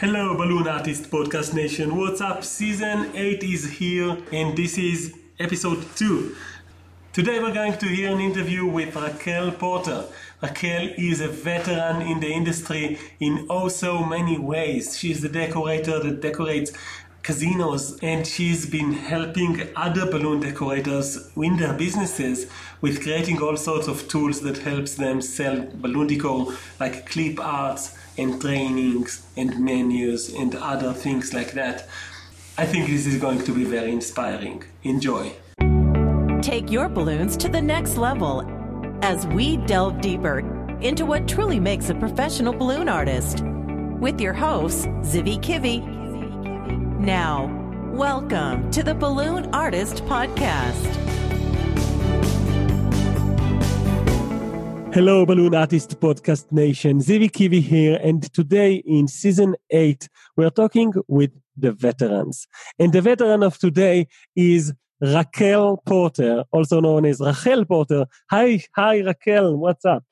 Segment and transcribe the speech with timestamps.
[0.00, 1.96] Hello, Balloon Artist Podcast Nation.
[1.96, 2.42] What's up?
[2.42, 6.34] Season 8 is here, and this is episode 2.
[7.12, 10.06] Today, we're going to hear an interview with Raquel Porter.
[10.42, 14.98] Raquel is a veteran in the industry in oh so many ways.
[14.98, 16.72] She's the decorator that decorates
[17.22, 22.50] casinos and she's been helping other balloon decorators win their businesses
[22.82, 27.96] with creating all sorts of tools that helps them sell balloon decor like clip arts
[28.18, 31.88] and trainings and menus and other things like that.
[32.56, 34.64] I think this is going to be very inspiring.
[34.84, 35.32] Enjoy.
[36.42, 38.44] Take your balloons to the next level
[39.02, 40.38] as we delve deeper
[40.80, 43.42] into what truly makes a professional balloon artist.
[44.00, 45.82] With your hosts, Zivi Kivi.
[47.00, 47.50] Now,
[47.92, 51.23] welcome to the Balloon Artist Podcast.
[54.94, 57.00] Hello, Balloon Artist Podcast Nation.
[57.00, 62.46] Zivi Kivi here, and today in season eight, we're talking with the veterans.
[62.78, 64.06] And the veteran of today
[64.36, 68.06] is Raquel Porter, also known as Rachel Porter.
[68.30, 69.56] Hi, hi, Raquel.
[69.56, 70.04] What's up?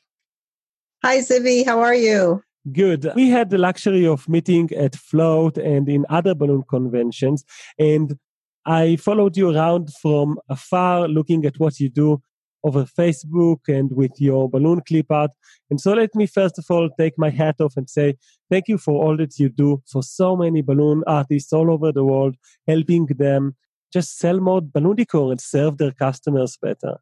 [1.05, 1.65] Hi, Zivi.
[1.65, 2.43] How are you?
[2.73, 3.09] Good.
[3.15, 7.45] We had the luxury of meeting at Float and in other balloon conventions,
[7.79, 8.19] and
[8.67, 12.21] I followed you around from afar, looking at what you do
[12.65, 15.31] over Facebook and with your balloon clip art.
[15.71, 18.17] And so let me first of all take my hat off and say
[18.51, 22.05] thank you for all that you do for so many balloon artists all over the
[22.05, 22.37] world,
[22.69, 23.57] helping them
[23.93, 26.99] just sell more balloon decor and serve their customers better.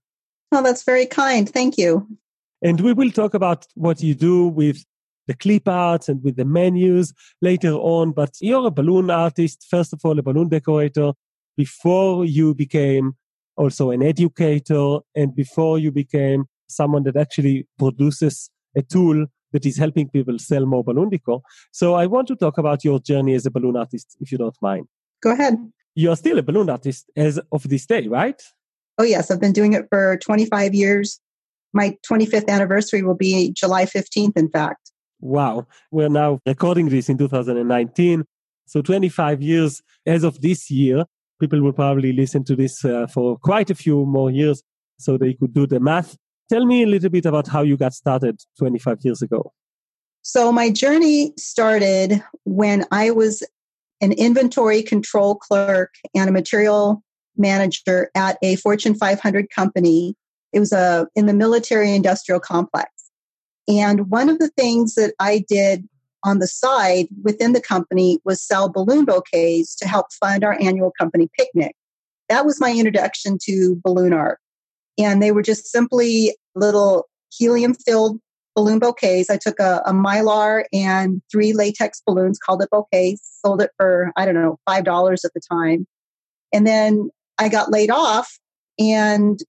[0.52, 1.48] Oh, that's very kind.
[1.48, 2.06] Thank you.
[2.62, 4.84] And we will talk about what you do with
[5.27, 8.12] the clip arts and with the menus later on.
[8.12, 11.12] But you're a balloon artist, first of all, a balloon decorator,
[11.56, 13.14] before you became
[13.61, 19.77] also an educator and before you became someone that actually produces a tool that is
[19.77, 21.42] helping people sell more balloon decor.
[21.70, 24.56] So I want to talk about your journey as a balloon artist, if you don't
[24.62, 24.86] mind.
[25.22, 25.56] Go ahead.
[25.94, 28.41] You're still a balloon artist as of this day, right?
[28.97, 29.30] Oh, yes.
[29.30, 31.20] I've been doing it for 25 years.
[31.74, 34.90] My 25th anniversary will be July 15th, in fact.
[35.20, 35.67] Wow.
[35.90, 38.24] We're now recording this in 2019.
[38.67, 41.05] So 25 years as of this year
[41.40, 44.62] people will probably listen to this uh, for quite a few more years
[44.98, 46.17] so they could do the math.
[46.48, 49.52] Tell me a little bit about how you got started 25 years ago.
[50.23, 53.42] So, my journey started when I was
[54.02, 57.02] an inventory control clerk and a material
[57.36, 60.14] manager at a Fortune 500 company.
[60.52, 62.90] It was a, uh, in the military industrial complex.
[63.68, 65.89] And one of the things that I did
[66.25, 70.92] on the side within the company was sell balloon bouquets to help fund our annual
[70.98, 71.75] company picnic.
[72.29, 74.39] That was my introduction to balloon art.
[74.98, 78.20] And they were just simply little helium filled
[78.55, 79.30] balloon bouquets.
[79.30, 84.13] I took a, a, mylar and three latex balloons, called it bouquets, sold it for,
[84.17, 85.86] I don't know, $5 at the time.
[86.53, 88.39] And then I got laid off
[88.79, 89.41] and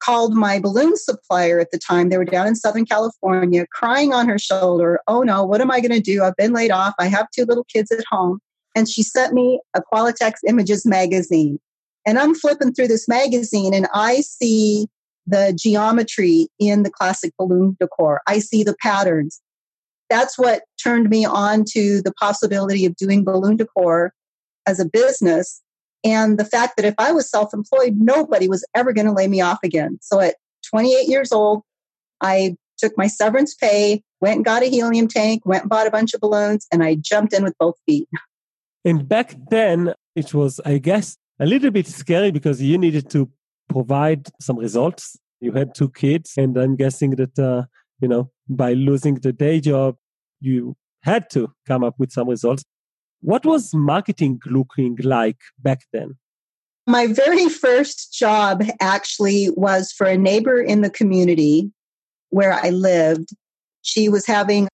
[0.00, 2.08] called my balloon supplier at the time.
[2.08, 5.80] They were down in Southern California, crying on her shoulder, Oh no, what am I
[5.80, 6.22] going to do?
[6.22, 6.94] I've been laid off.
[6.98, 8.40] I have two little kids at home.
[8.74, 11.58] And she sent me a Qualatex Images magazine.
[12.06, 14.86] And I'm flipping through this magazine and I see
[15.26, 18.22] the geometry in the classic balloon decor.
[18.26, 19.42] I see the patterns.
[20.08, 24.14] That's what turned me on to the possibility of doing balloon decor
[24.66, 25.62] as a business
[26.04, 29.28] and the fact that if I was self employed, nobody was ever going to lay
[29.28, 29.98] me off again.
[30.00, 30.36] So at
[30.70, 31.62] 28 years old,
[32.20, 35.90] I took my severance pay, went and got a helium tank, went and bought a
[35.90, 38.08] bunch of balloons, and I jumped in with both feet.
[38.84, 43.28] And back then, it was, I guess, a little bit scary because you needed to
[43.68, 45.18] provide some results.
[45.40, 47.64] You had two kids, and I'm guessing that, uh,
[48.00, 49.96] you know, by losing the day job,
[50.40, 52.64] you had to come up with some results.
[53.20, 56.16] What was marketing looking like back then?
[56.86, 61.70] My very first job actually was for a neighbor in the community
[62.30, 63.30] where I lived.
[63.82, 64.68] She was having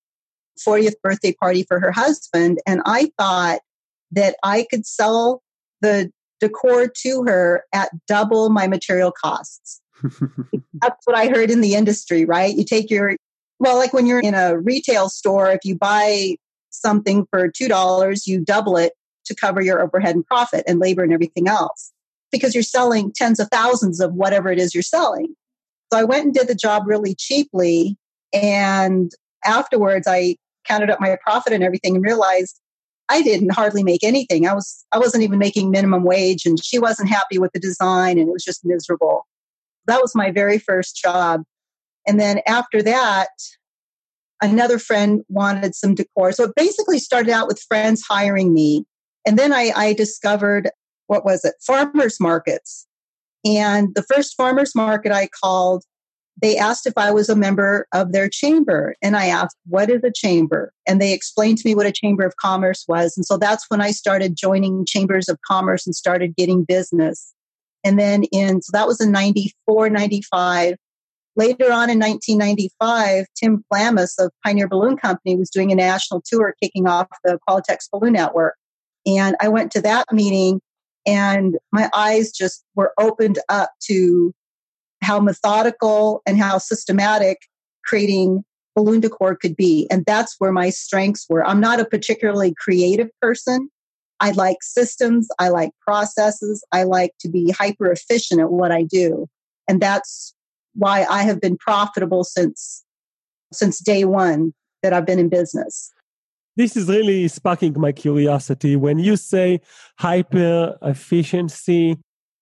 [0.66, 3.60] 40th birthday party for her husband and I thought
[4.12, 5.42] that I could sell
[5.80, 6.10] the
[6.40, 9.80] decor to her at double my material costs.
[10.02, 12.54] That's what I heard in the industry, right?
[12.54, 13.16] You take your
[13.60, 16.36] well, like when you're in a retail store, if you buy
[16.80, 18.92] something for $2, you double it
[19.26, 21.92] to cover your overhead and profit and labor and everything else
[22.30, 25.34] because you're selling tens of thousands of whatever it is you're selling.
[25.92, 27.96] So I went and did the job really cheaply.
[28.32, 29.12] And
[29.44, 30.36] afterwards, I
[30.66, 32.60] counted up my profit and everything and realized
[33.08, 34.46] I didn't hardly make anything.
[34.46, 38.18] I was I wasn't even making minimum wage and she wasn't happy with the design
[38.18, 39.26] and it was just miserable.
[39.86, 41.42] That was my very first job.
[42.06, 43.28] And then after that,
[44.44, 46.32] another friend wanted some decor.
[46.32, 48.84] So it basically started out with friends hiring me.
[49.26, 50.70] And then I, I discovered,
[51.06, 51.54] what was it?
[51.66, 52.86] Farmers markets.
[53.44, 55.84] And the first farmers market I called,
[56.40, 58.96] they asked if I was a member of their chamber.
[59.00, 60.72] And I asked, what is a chamber?
[60.86, 63.16] And they explained to me what a chamber of commerce was.
[63.16, 67.32] And so that's when I started joining chambers of commerce and started getting business.
[67.84, 70.76] And then in, so that was in 94, 95.
[71.36, 76.54] Later on in 1995, Tim Flamis of Pioneer Balloon Company was doing a national tour
[76.62, 78.54] kicking off the Qualatex Balloon Network.
[79.06, 80.60] And I went to that meeting
[81.06, 84.32] and my eyes just were opened up to
[85.02, 87.38] how methodical and how systematic
[87.84, 88.44] creating
[88.74, 89.86] balloon decor could be.
[89.90, 91.46] And that's where my strengths were.
[91.46, 93.68] I'm not a particularly creative person.
[94.20, 95.28] I like systems.
[95.38, 96.64] I like processes.
[96.72, 99.26] I like to be hyper efficient at what I do.
[99.68, 100.34] And that's
[100.74, 102.84] why I have been profitable since,
[103.52, 105.92] since day one that I've been in business.
[106.56, 108.76] This is really sparking my curiosity.
[108.76, 109.60] When you say
[109.98, 111.96] hyper efficiency,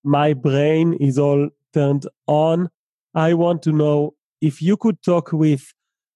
[0.04, 2.68] my brain is all turned on.
[3.14, 5.72] I want to know if you could talk with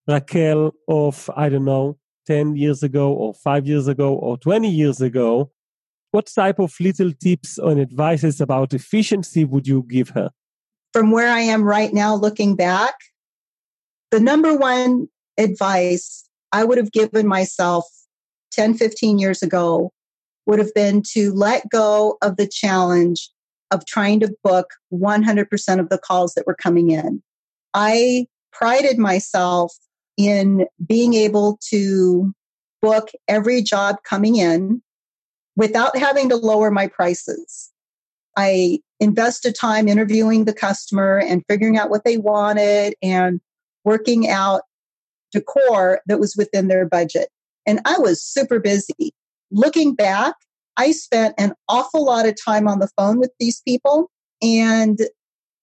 [0.09, 5.01] Raquel of, I don't know, 10 years ago or five years ago or 20 years
[5.01, 5.51] ago,
[6.11, 10.31] what type of little tips and advices about efficiency would you give her?
[10.97, 12.95] From where I am right now, looking back,
[14.11, 17.85] the number one advice I would have given myself
[18.53, 19.93] 10, 15 years ago
[20.47, 23.29] would have been to let go of the challenge
[23.71, 27.23] of trying to book 100% of the calls that were coming in.
[27.75, 29.77] I prided myself
[30.17, 32.33] in being able to
[32.81, 34.81] book every job coming in
[35.57, 37.71] without having to lower my prices.
[38.37, 43.41] I invested time interviewing the customer and figuring out what they wanted and
[43.85, 44.63] working out
[45.33, 47.29] decor that was within their budget.
[47.67, 49.13] And I was super busy.
[49.51, 50.35] Looking back,
[50.77, 54.11] I spent an awful lot of time on the phone with these people
[54.43, 54.99] and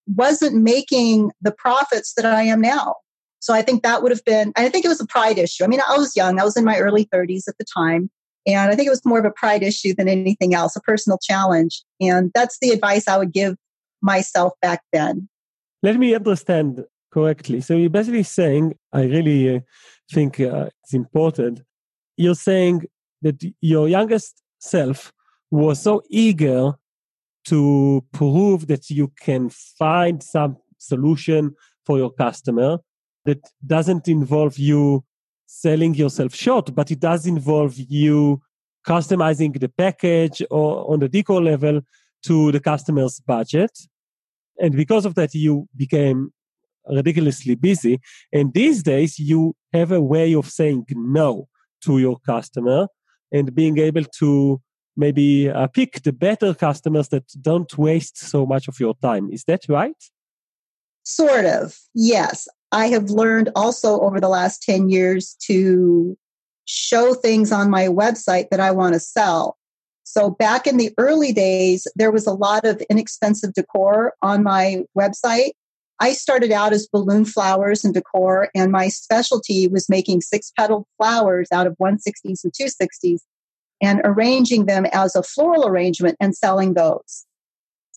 [0.08, 2.96] wasn't making the profits that I am now.
[3.40, 5.64] So I think that would have been, I think it was a pride issue.
[5.64, 8.10] I mean, I was young, I was in my early 30s at the time.
[8.46, 11.18] And I think it was more of a pride issue than anything else, a personal
[11.18, 11.84] challenge.
[12.02, 13.56] And that's the advice I would give
[14.02, 15.30] myself back then.
[15.82, 17.62] Let me understand correctly.
[17.62, 19.60] So you're basically saying, I really uh,
[20.12, 21.62] think uh, it's important.
[22.18, 22.84] You're saying
[23.22, 25.14] that your youngest self
[25.52, 26.74] was so eager
[27.46, 31.56] to prove that you can find some solution
[31.86, 32.80] for your customer
[33.26, 35.04] that doesn't involve you
[35.54, 38.42] selling yourself short, but it does involve you
[38.86, 41.82] customizing the package or on the decor level
[42.24, 43.72] to the customer's budget.
[44.60, 46.34] And because of that, you became
[46.90, 48.02] ridiculously busy.
[48.32, 51.48] And these days, you have a way of saying no
[51.86, 52.88] to your customer
[53.32, 54.62] and being able to
[54.96, 59.30] maybe uh, pick the better customers that don't waste so much of your time.
[59.32, 60.02] Is that right?
[61.04, 62.48] Sort of, yes.
[62.74, 66.18] I have learned also over the last 10 years to
[66.66, 69.58] show things on my website that I want to sell.
[70.04, 74.86] So back in the early days, there was a lot of inexpensive decor on my
[74.98, 75.52] website.
[76.00, 80.88] I started out as balloon flowers and decor, and my specialty was making six petaled
[80.98, 83.20] flowers out of 160s and 260s
[83.82, 87.26] and arranging them as a floral arrangement and selling those.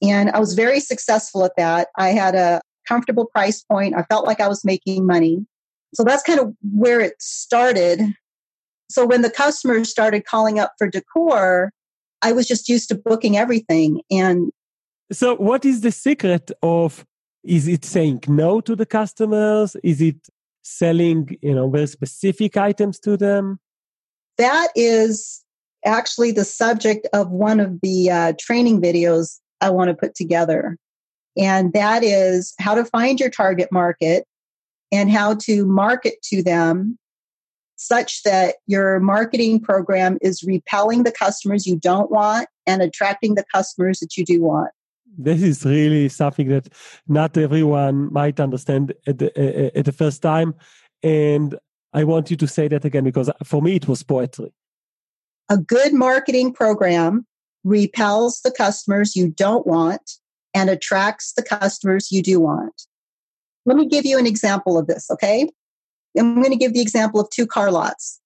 [0.03, 1.89] And I was very successful at that.
[1.97, 3.95] I had a comfortable price point.
[3.97, 5.45] I felt like I was making money.
[5.95, 8.01] So that's kind of where it started.
[8.91, 11.73] So when the customers started calling up for decor,
[12.23, 14.01] I was just used to booking everything.
[14.11, 14.51] And
[15.13, 17.05] so, what is the secret of?
[17.45, 19.77] Is it saying no to the customers?
[19.85, 20.17] Is it
[20.65, 23.61] selling, you know, very specific items to them?
[24.39, 25.45] That is
[25.85, 30.77] actually the subject of one of the uh, training videos I want to put together.
[31.37, 34.27] And that is how to find your target market
[34.93, 36.99] and how to market to them
[37.77, 43.45] such that your marketing program is repelling the customers you don't want and attracting the
[43.55, 44.71] customers that you do want.
[45.19, 46.69] This is really something that
[47.07, 50.55] not everyone might understand at the, at the first time.
[51.03, 51.59] And
[51.93, 54.53] I want you to say that again because for me it was poetry.
[55.49, 57.27] A good marketing program
[57.65, 60.19] repels the customers you don't want
[60.57, 62.87] and attracts the customers you do want.
[63.67, 65.51] Let me give you an example of this, okay?
[66.19, 68.23] I'm going to give the example of two car lots.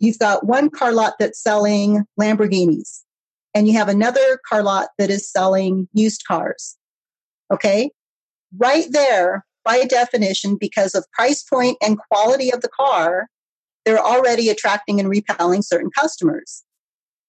[0.00, 3.02] You've got one car lot that's selling Lamborghinis,
[3.54, 6.76] and you have another car lot that is selling used cars.
[7.52, 7.92] Okay?
[8.58, 13.28] Right there, by definition, because of price point and quality of the car,
[13.84, 16.64] they're already attracting and repelling certain customers.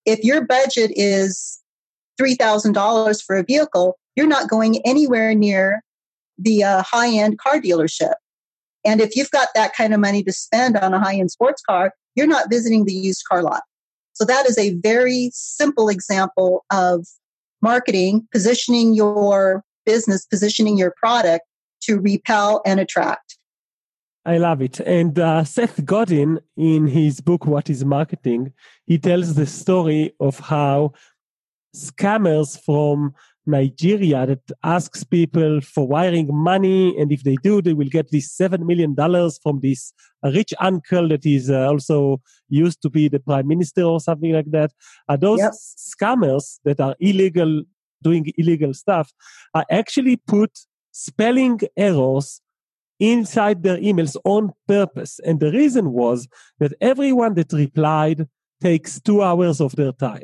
[0.08, 1.60] If your budget is
[2.20, 5.84] $3,000 for a vehicle, you're not going anywhere near
[6.38, 8.14] the uh, high end car dealership.
[8.84, 11.62] And if you've got that kind of money to spend on a high end sports
[11.62, 13.62] car, you're not visiting the used car lot.
[14.14, 17.08] So that is a very simple example of
[17.62, 21.46] marketing, positioning your business, positioning your product
[21.84, 23.38] to repel and attract.
[24.26, 24.80] I love it.
[24.82, 28.54] And uh, Seth Godin, in his book, What is Marketing,
[28.86, 30.94] he tells the story of how
[31.76, 33.14] scammers from
[33.46, 36.96] Nigeria that asks people for wiring money.
[36.98, 38.96] And if they do, they will get this $7 million
[39.42, 39.94] from this
[40.24, 44.52] rich uncle that is uh, also used to be the prime minister or something like
[44.52, 44.72] that.
[45.10, 45.54] Uh, those yep.
[45.54, 47.64] scammers that are illegal,
[48.04, 49.12] doing illegal stuff,
[49.54, 50.60] are actually put
[50.92, 52.42] spelling errors
[53.00, 55.20] inside their emails on purpose.
[55.26, 56.28] And the reason was
[56.60, 58.28] that everyone that replied
[58.62, 60.22] takes two hours of their time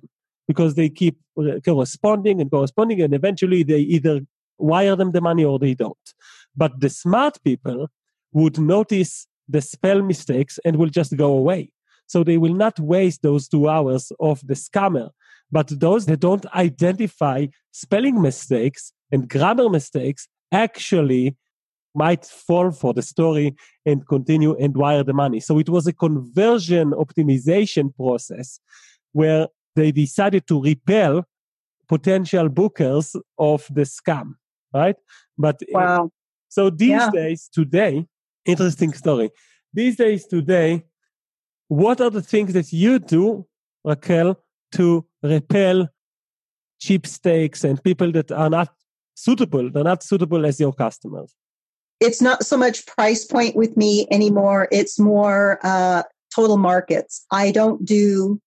[0.48, 4.22] because they keep uh, corresponding and corresponding, and eventually they either
[4.58, 6.14] wire them the money or they don't.
[6.56, 7.90] But the smart people
[8.32, 11.72] would notice the spell mistakes and will just go away.
[12.08, 15.10] So they will not waste those two hours of the scammer.
[15.52, 21.36] But those that don't identify spelling mistakes and grammar mistakes actually
[21.96, 25.40] might fall for the story and continue and wire the money.
[25.40, 28.60] So it was a conversion optimization process
[29.14, 31.24] where they decided to repel
[31.88, 34.34] potential bookers of the scam,
[34.74, 34.98] right?
[35.38, 36.12] But wow.
[36.50, 37.12] so these yeah.
[37.14, 38.06] days, today,
[38.46, 39.30] interesting story.
[39.74, 40.84] These days, today,
[41.68, 43.46] what are the things that you do,
[43.86, 44.36] Raquel,
[44.74, 45.88] to repel
[46.80, 48.70] cheap stakes and people that are not
[49.14, 49.70] suitable?
[49.70, 51.36] They're not suitable as your customers.
[52.00, 54.68] It's not so much price point with me anymore.
[54.72, 56.04] It's more uh,
[56.34, 57.26] total markets.
[57.32, 58.42] I don't do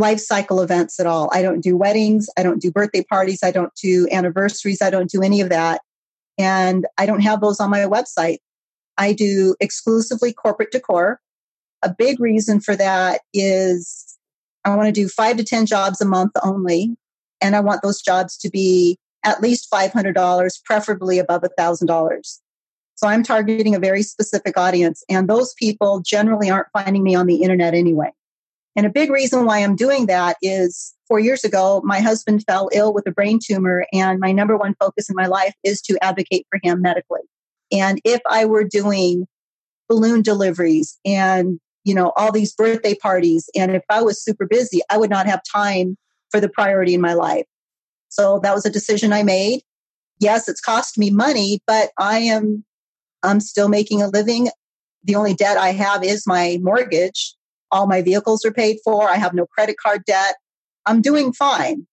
[0.00, 1.30] life cycle events at all.
[1.32, 2.28] I don't do weddings.
[2.36, 3.40] I don't do birthday parties.
[3.44, 4.82] I don't do anniversaries.
[4.82, 5.82] I don't do any of that.
[6.38, 8.38] And I don't have those on my website.
[8.98, 11.20] I do exclusively corporate decor.
[11.82, 14.18] A big reason for that is
[14.64, 16.96] I want to do five to 10 jobs a month only.
[17.40, 22.38] And I want those jobs to be at least $500, preferably above $1,000.
[22.94, 25.02] So I'm targeting a very specific audience.
[25.08, 28.12] And those people generally aren't finding me on the internet anyway.
[28.76, 32.68] And a big reason why I'm doing that is four years ago, my husband fell
[32.72, 35.98] ill with a brain tumor, and my number one focus in my life is to
[36.02, 37.20] advocate for him medically.
[37.72, 39.26] And if I were doing
[39.90, 44.80] balloon deliveries and you know all these birthday parties and if i was super busy
[44.88, 45.98] i would not have time
[46.30, 47.44] for the priority in my life.
[48.08, 49.62] So that was a decision i made.
[50.20, 52.64] Yes it's cost me money but i am
[53.24, 54.48] i'm still making a living.
[55.02, 57.34] The only debt i have is my mortgage
[57.70, 59.08] all my vehicles are paid for.
[59.08, 60.36] I have no credit card debt.
[60.86, 61.86] I'm doing fine.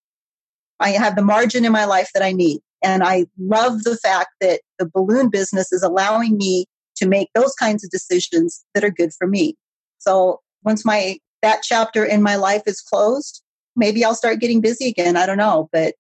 [0.79, 2.60] I have the margin in my life that I need.
[2.84, 6.65] And I love the fact that the balloon business is allowing me
[6.98, 9.55] to make those kinds of decisions that are good for me.
[9.98, 13.43] So once my that chapter in my life is closed,
[13.75, 15.15] maybe I'll start getting busy again.
[15.15, 15.96] I don't know, but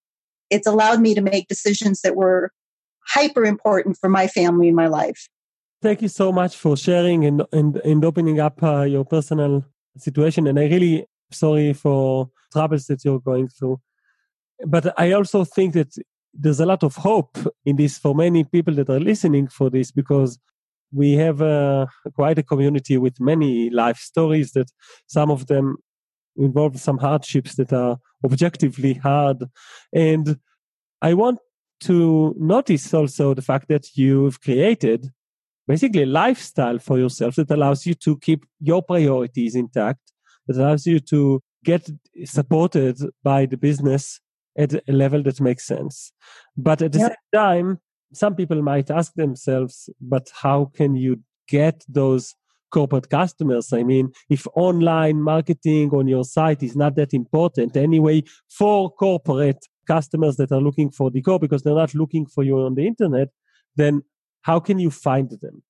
[0.49, 2.51] it's allowed me to make decisions that were
[3.07, 5.27] hyper important for my family and my life.
[5.81, 9.63] Thank you so much for sharing and and, and opening up uh, your personal
[9.97, 10.47] situation.
[10.47, 13.79] And I really sorry for troubles that you're going through.
[14.65, 15.95] But I also think that
[16.33, 19.91] there's a lot of hope in this for many people that are listening for this
[19.91, 20.39] because
[20.91, 24.71] we have uh, quite a community with many life stories that
[25.05, 25.77] some of them
[26.37, 29.43] involve some hardships that are objectively hard.
[29.93, 30.39] And
[31.01, 31.39] I want
[31.81, 35.11] to notice also the fact that you've created
[35.67, 40.13] basically a lifestyle for yourself that allows you to keep your priorities intact,
[40.47, 41.89] that allows you to get
[42.25, 44.19] supported by the business
[44.57, 46.11] at a level that makes sense.
[46.55, 47.09] But at the yep.
[47.11, 47.79] same time,
[48.13, 52.33] some people might ask themselves, but how can you get those
[52.71, 53.73] corporate customers?
[53.73, 59.65] I mean, if online marketing on your site is not that important anyway for corporate
[59.87, 63.29] customers that are looking for decor because they're not looking for you on the internet,
[63.75, 64.01] then
[64.47, 65.61] how can you find them?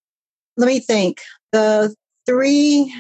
[0.56, 1.18] Let me think.
[1.52, 1.96] The
[2.28, 2.94] three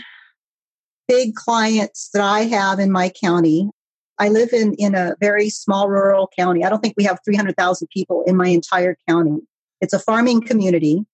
[1.07, 3.69] big clients that I have in my county,
[4.17, 6.63] I live in, in a very small rural county.
[6.63, 9.37] I don't think we have 300,000 people in my entire county.
[9.79, 11.05] It's a farming community.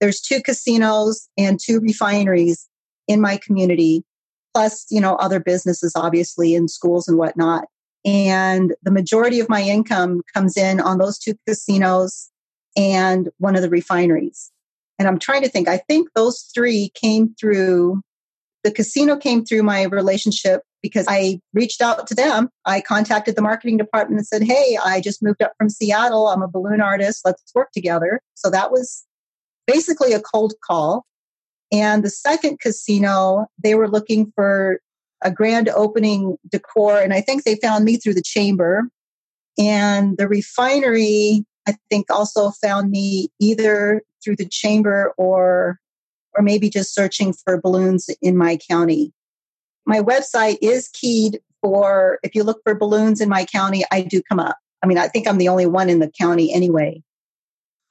[0.00, 2.68] There's two casinos and two refineries
[3.06, 4.02] in my community,
[4.52, 7.66] plus, you know, other businesses, obviously, in schools and whatnot.
[8.04, 12.30] And the majority of my income comes in on those two casinos
[12.78, 14.50] and one of the refineries.
[14.98, 18.00] And I'm trying to think, I think those three came through
[18.64, 22.48] the casino came through my relationship because I reached out to them.
[22.64, 26.28] I contacted the marketing department and said, Hey, I just moved up from Seattle.
[26.28, 27.22] I'm a balloon artist.
[27.24, 28.20] Let's work together.
[28.34, 29.06] So that was
[29.66, 31.06] basically a cold call.
[31.70, 34.80] And the second casino, they were looking for
[35.22, 36.98] a grand opening decor.
[36.98, 38.88] And I think they found me through the chamber.
[39.58, 45.78] And the refinery, I think also found me either through the chamber or
[46.34, 49.12] or maybe just searching for balloons in my county.
[49.86, 54.22] My website is keyed for if you look for balloons in my county, I do
[54.22, 54.56] come up.
[54.82, 57.02] I mean, I think I'm the only one in the county anyway.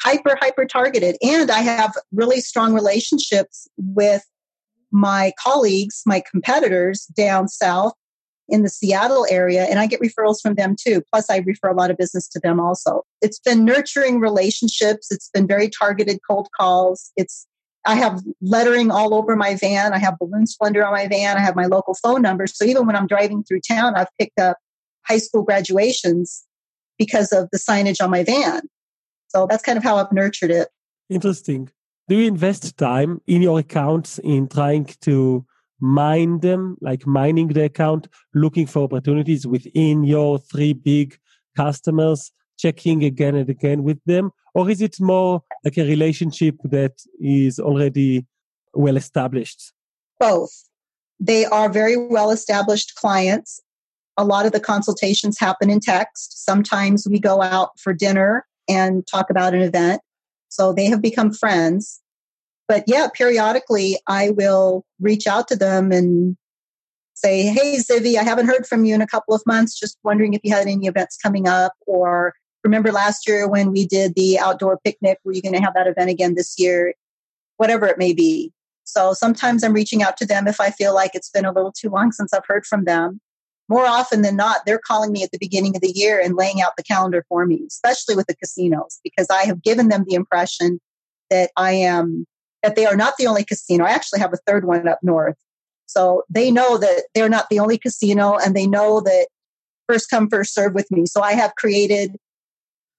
[0.01, 1.17] Hyper, hyper targeted.
[1.21, 4.23] And I have really strong relationships with
[4.91, 7.93] my colleagues, my competitors down south
[8.49, 11.01] in the Seattle area, and I get referrals from them too.
[11.11, 13.03] Plus, I refer a lot of business to them also.
[13.21, 15.11] It's been nurturing relationships.
[15.11, 17.11] It's been very targeted cold calls.
[17.17, 17.45] It's
[17.85, 19.93] I have lettering all over my van.
[19.93, 21.37] I have balloon splendor on my van.
[21.37, 22.45] I have my local phone number.
[22.45, 24.57] So even when I'm driving through town, I've picked up
[25.07, 26.45] high school graduations
[26.97, 28.61] because of the signage on my van.
[29.29, 30.67] So that's kind of how I've nurtured it.
[31.09, 31.69] Interesting.
[32.09, 35.45] Do you invest time in your accounts in trying to
[35.79, 41.17] mine them, like mining the account, looking for opportunities within your three big
[41.55, 44.31] customers, checking again and again with them?
[44.53, 48.25] Or is it more like a relationship that is already
[48.73, 49.73] well established?
[50.19, 50.51] Both.
[51.19, 53.61] They are very well established clients.
[54.17, 56.43] A lot of the consultations happen in text.
[56.43, 60.01] Sometimes we go out for dinner and talk about an event.
[60.49, 62.01] So they have become friends.
[62.67, 66.35] But yeah, periodically I will reach out to them and
[67.13, 69.79] say, Hey, Zivi, I haven't heard from you in a couple of months.
[69.79, 71.73] Just wondering if you had any events coming up.
[71.87, 72.33] Or
[72.63, 75.87] remember last year when we did the outdoor picnic were you going to have that
[75.87, 76.93] event again this year?
[77.57, 78.51] Whatever it may be.
[78.83, 81.73] So sometimes i'm reaching out to them if i feel like it's been a little
[81.73, 83.19] too long since i've heard from them.
[83.69, 86.61] More often than not they're calling me at the beginning of the year and laying
[86.61, 90.15] out the calendar for me especially with the casinos because i have given them the
[90.15, 90.79] impression
[91.29, 92.25] that i am
[92.67, 95.37] that they are not the only casino i actually have a third one up north
[95.85, 99.27] so they know that they're not the only casino and they know that
[99.87, 102.17] first come first serve with me so i have created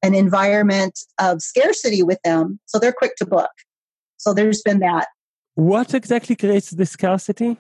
[0.03, 2.61] an environment of scarcity with them.
[2.67, 3.51] So they're quick to book.
[4.17, 5.09] So there's been that.
[5.55, 7.59] What exactly creates the scarcity?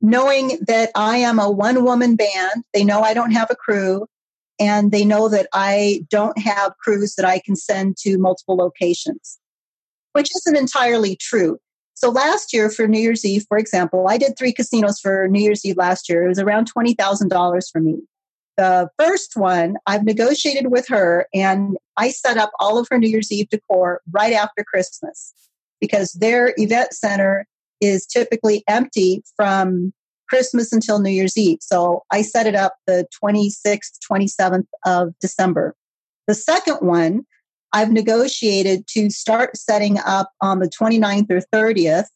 [0.00, 4.06] Knowing that I am a one woman band, they know I don't have a crew,
[4.58, 9.38] and they know that I don't have crews that I can send to multiple locations,
[10.12, 11.58] which isn't entirely true.
[11.94, 15.40] So last year for New Year's Eve, for example, I did three casinos for New
[15.40, 16.24] Year's Eve last year.
[16.24, 17.98] It was around $20,000 for me.
[18.56, 23.08] The first one, I've negotiated with her and I set up all of her New
[23.08, 25.32] Year's Eve decor right after Christmas
[25.80, 27.46] because their event center
[27.80, 29.92] is typically empty from
[30.28, 31.58] Christmas until New Year's Eve.
[31.60, 35.74] So I set it up the 26th, 27th of December.
[36.26, 37.26] The second one,
[37.72, 42.06] I've negotiated to start setting up on the 29th or 30th.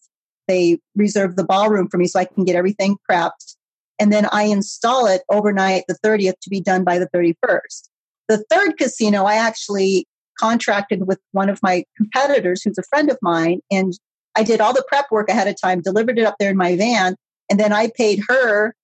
[0.48, 3.56] They reserve the ballroom for me so I can get everything prepped
[3.98, 7.88] and then I install it overnight the 30th to be done by the 31st.
[8.28, 10.06] The third casino, I actually
[10.38, 13.94] contracted with one of my competitors who's a friend of mine, and
[14.36, 16.76] I did all the prep work ahead of time, delivered it up there in my
[16.76, 17.16] van,
[17.50, 18.74] and then I paid her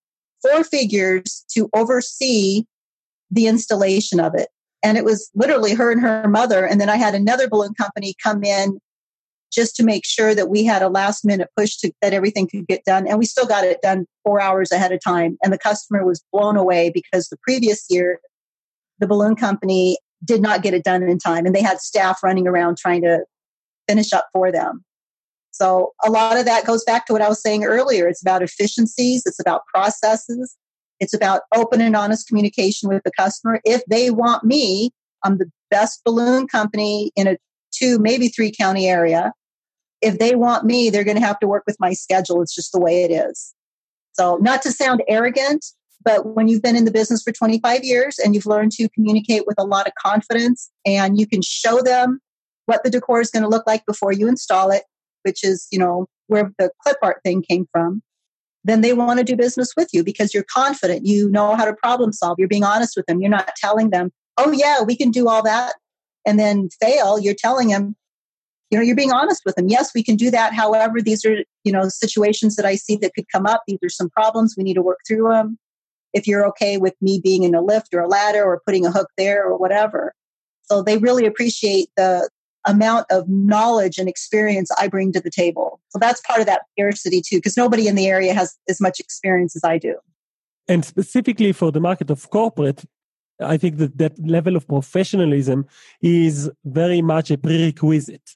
[0.41, 2.65] four figures to oversee
[3.29, 4.49] the installation of it.
[4.83, 6.65] And it was literally her and her mother.
[6.65, 8.79] And then I had another balloon company come in
[9.51, 12.67] just to make sure that we had a last minute push to that everything could
[12.67, 13.07] get done.
[13.07, 15.37] And we still got it done four hours ahead of time.
[15.43, 18.19] And the customer was blown away because the previous year,
[18.99, 22.47] the balloon company did not get it done in time and they had staff running
[22.47, 23.25] around trying to
[23.87, 24.83] finish up for them.
[25.51, 28.07] So a lot of that goes back to what I was saying earlier.
[28.07, 30.55] It's about efficiencies, it's about processes,
[30.99, 33.59] it's about open and honest communication with the customer.
[33.65, 34.91] If they want me,
[35.23, 37.37] I'm the best balloon company in a
[37.73, 39.33] two, maybe three county area
[40.03, 42.41] if they want me, they're going to have to work with my schedule.
[42.41, 43.53] It's just the way it is.
[44.11, 45.65] So, not to sound arrogant,
[46.03, 49.47] but when you've been in the business for 25 years and you've learned to communicate
[49.47, 52.19] with a lot of confidence and you can show them
[52.65, 54.83] what the decor is going to look like before you install it,
[55.23, 58.03] which is, you know, where the clip art thing came from,
[58.63, 61.05] then they want to do business with you because you're confident.
[61.05, 62.37] You know how to problem solve.
[62.39, 63.21] You're being honest with them.
[63.21, 65.75] You're not telling them, oh, yeah, we can do all that
[66.25, 67.19] and then fail.
[67.19, 67.95] You're telling them,
[68.73, 71.43] you know you're being honest with them yes we can do that however these are
[71.63, 74.63] you know situations that i see that could come up these are some problems we
[74.63, 75.59] need to work through them
[76.11, 78.91] if you're okay with me being in a lift or a ladder or putting a
[78.91, 80.15] hook there or whatever
[80.63, 82.27] so they really appreciate the
[82.65, 85.79] amount of knowledge and experience I bring to the table.
[85.89, 88.99] So that's part of that scarcity too, because nobody in the area has as much
[88.99, 89.95] experience as I do.
[90.67, 92.85] And specifically for the market of corporate,
[93.41, 95.65] I think that that level of professionalism
[96.01, 98.29] is very much a prerequisite.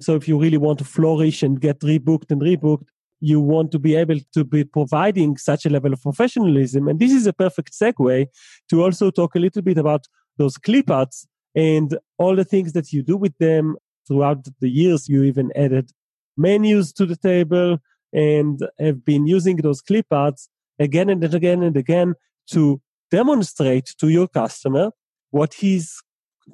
[0.00, 2.86] So if you really want to flourish and get rebooked and rebooked,
[3.20, 6.88] you want to be able to be providing such a level of professionalism.
[6.88, 8.26] And this is a perfect segue
[8.68, 10.06] to also talk a little bit about
[10.36, 15.08] those clip arts and all the things that you do with them throughout the years.
[15.08, 15.90] You even added
[16.36, 17.78] menus to the table
[18.12, 22.14] and have been using those clip arts again and again and again
[22.50, 24.90] to demonstrate to your customer
[25.30, 26.02] what he's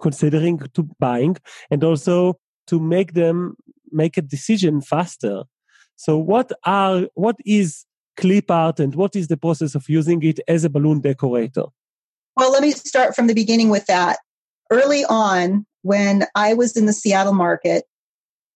[0.00, 1.36] considering to buying
[1.70, 3.56] and also to make them
[3.90, 5.42] make a decision faster
[5.96, 7.84] so what are what is
[8.16, 11.64] clip art and what is the process of using it as a balloon decorator
[12.36, 14.18] well let me start from the beginning with that
[14.70, 17.84] early on when i was in the seattle market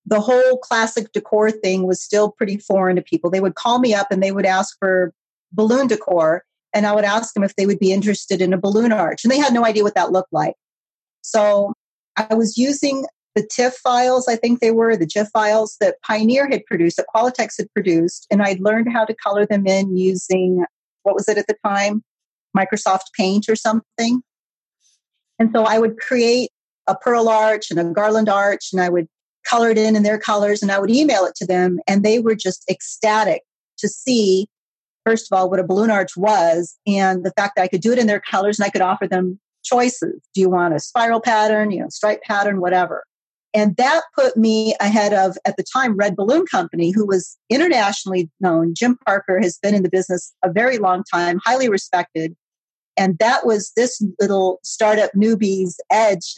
[0.06, 3.94] the whole classic decor thing was still pretty foreign to people they would call me
[3.94, 5.12] up and they would ask for
[5.52, 8.92] balloon decor and I would ask them if they would be interested in a balloon
[8.92, 9.24] arch.
[9.24, 10.56] And they had no idea what that looked like.
[11.22, 11.72] So
[12.16, 16.48] I was using the TIFF files, I think they were, the GIF files that Pioneer
[16.48, 18.26] had produced, that Qualatex had produced.
[18.30, 20.64] And I'd learned how to color them in using,
[21.02, 22.02] what was it at the time?
[22.56, 24.22] Microsoft Paint or something.
[25.38, 26.50] And so I would create
[26.86, 29.08] a pearl arch and a garland arch, and I would
[29.46, 31.80] color it in in their colors, and I would email it to them.
[31.86, 33.42] And they were just ecstatic
[33.78, 34.48] to see
[35.04, 37.92] first of all, what a balloon arch was and the fact that I could do
[37.92, 40.20] it in their colors and I could offer them choices.
[40.34, 43.04] Do you want a spiral pattern, you know, stripe pattern, whatever?
[43.52, 48.28] And that put me ahead of, at the time, Red Balloon Company, who was internationally
[48.40, 48.74] known.
[48.74, 52.34] Jim Parker has been in the business a very long time, highly respected.
[52.96, 56.36] And that was this little startup newbie's edge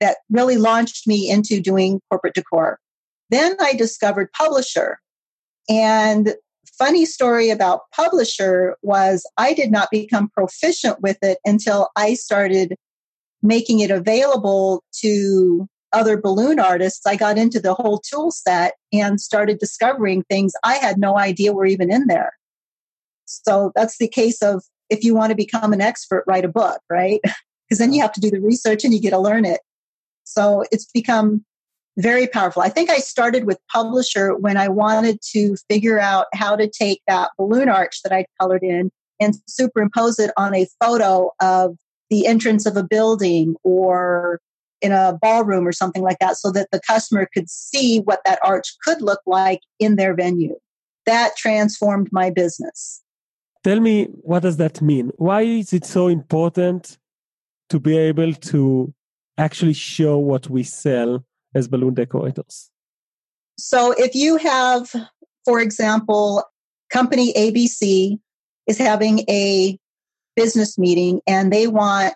[0.00, 2.78] that really launched me into doing corporate decor.
[3.30, 4.98] Then I discovered Publisher.
[5.68, 6.34] And
[6.78, 12.74] funny story about Publisher was I did not become proficient with it until I started
[13.42, 17.06] making it available to other balloon artists.
[17.06, 21.52] I got into the whole tool set and started discovering things I had no idea
[21.52, 22.32] were even in there.
[23.26, 26.80] So that's the case of if you want to become an expert, write a book,
[26.90, 27.20] right?
[27.68, 29.60] Because then you have to do the research and you get to learn it.
[30.24, 31.42] So it's become
[31.96, 32.60] very powerful.
[32.60, 37.00] I think I started with Publisher when I wanted to figure out how to take
[37.08, 41.76] that balloon arch that I colored in and superimpose it on a photo of
[42.10, 44.38] the entrance of a building or
[44.82, 48.38] in a ballroom or something like that so that the customer could see what that
[48.44, 50.56] arch could look like in their venue.
[51.06, 53.01] That transformed my business.
[53.64, 55.12] Tell me, what does that mean?
[55.16, 56.98] Why is it so important
[57.68, 58.92] to be able to
[59.38, 62.70] actually show what we sell as balloon decorators?
[63.58, 64.92] So if you have,
[65.44, 66.42] for example,
[66.90, 68.18] company ABC
[68.66, 69.78] is having a
[70.34, 72.14] business meeting and they want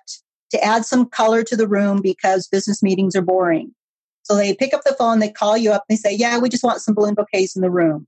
[0.50, 3.74] to add some color to the room because business meetings are boring.
[4.22, 6.64] So they pick up the phone, they call you up, they say, Yeah, we just
[6.64, 8.06] want some balloon bouquets in the room.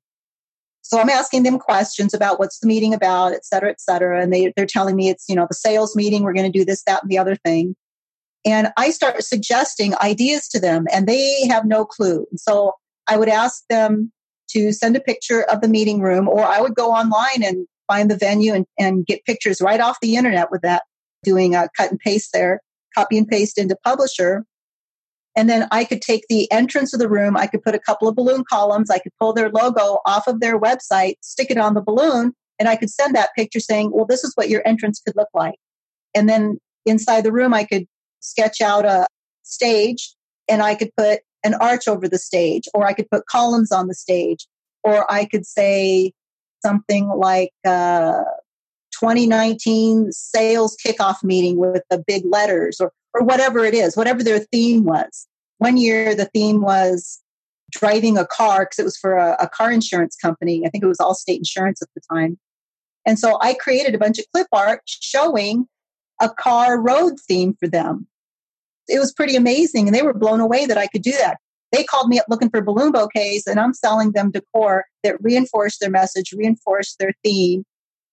[0.89, 4.23] So I'm asking them questions about what's the meeting about, et cetera, et cetera.
[4.23, 6.65] And they, they're telling me it's, you know, the sales meeting, we're going to do
[6.65, 7.77] this, that, and the other thing.
[8.47, 12.27] And I start suggesting ideas to them, and they have no clue.
[12.37, 12.73] So
[13.07, 14.11] I would ask them
[14.53, 18.11] to send a picture of the meeting room, or I would go online and find
[18.11, 20.85] the venue and, and get pictures right off the internet with that,
[21.23, 22.63] doing a cut and paste there,
[22.95, 24.47] copy and paste into Publisher.
[25.39, 28.09] And then I could take the entrance of the room, I could put a couple
[28.09, 31.75] of balloon columns, I could pull their logo off of their website, stick it on
[31.75, 34.99] the balloon, and I could send that picture saying, well, this is what your entrance
[34.99, 35.55] could look like.
[36.13, 37.87] And then inside the room, I could
[38.19, 39.07] sketch out a
[39.45, 40.13] stage
[40.49, 43.87] and I could put an arch over the stage, or I could put columns on
[43.87, 44.49] the stage,
[44.83, 46.15] or I could say
[46.67, 48.25] something like uh,
[48.99, 54.41] 2019 sales kickoff meeting with the big letters, or, or whatever it is, whatever their
[54.41, 55.27] theme was.
[55.59, 57.21] One year, the theme was
[57.71, 60.65] driving a car because it was for a, a car insurance company.
[60.67, 62.39] I think it was Allstate Insurance at the time.
[63.07, 65.67] And so I created a bunch of clip art showing
[66.21, 68.07] a car road theme for them.
[68.89, 71.39] It was pretty amazing, and they were blown away that I could do that.
[71.73, 75.79] They called me up looking for balloon bouquets, and I'm selling them decor that reinforce
[75.79, 77.65] their message, reinforce their theme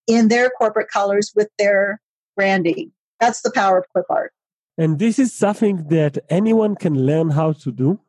[0.08, 2.02] in their corporate colors with their
[2.36, 2.92] branding.
[3.20, 4.34] That's the power of clip art.
[4.78, 8.00] And this is something that anyone can learn how to do?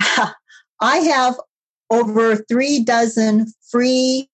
[0.80, 1.38] I have
[1.90, 4.28] over three dozen free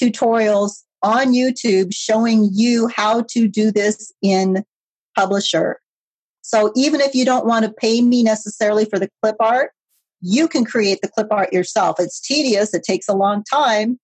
[0.00, 4.64] tutorials on YouTube showing you how to do this in
[5.16, 5.78] Publisher.
[6.40, 9.70] So even if you don't want to pay me necessarily for the clip art,
[10.20, 11.96] you can create the clip art yourself.
[11.98, 13.98] It's tedious, it takes a long time.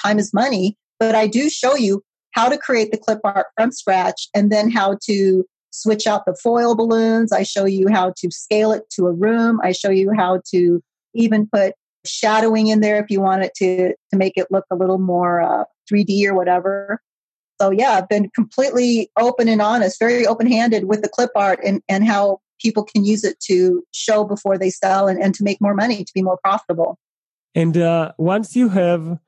[0.00, 3.72] Time is money, but I do show you how to create the clip art from
[3.72, 7.32] scratch and then how to switch out the foil balloons.
[7.32, 9.60] I show you how to scale it to a room.
[9.62, 10.82] I show you how to
[11.14, 14.76] even put shadowing in there if you want it to, to make it look a
[14.76, 17.00] little more uh, 3D or whatever.
[17.60, 21.60] So yeah, I've been completely open and honest, very open handed with the clip art
[21.64, 25.44] and, and how people can use it to show before they sell and, and to
[25.44, 26.98] make more money, to be more profitable.
[27.54, 29.18] And uh, once you have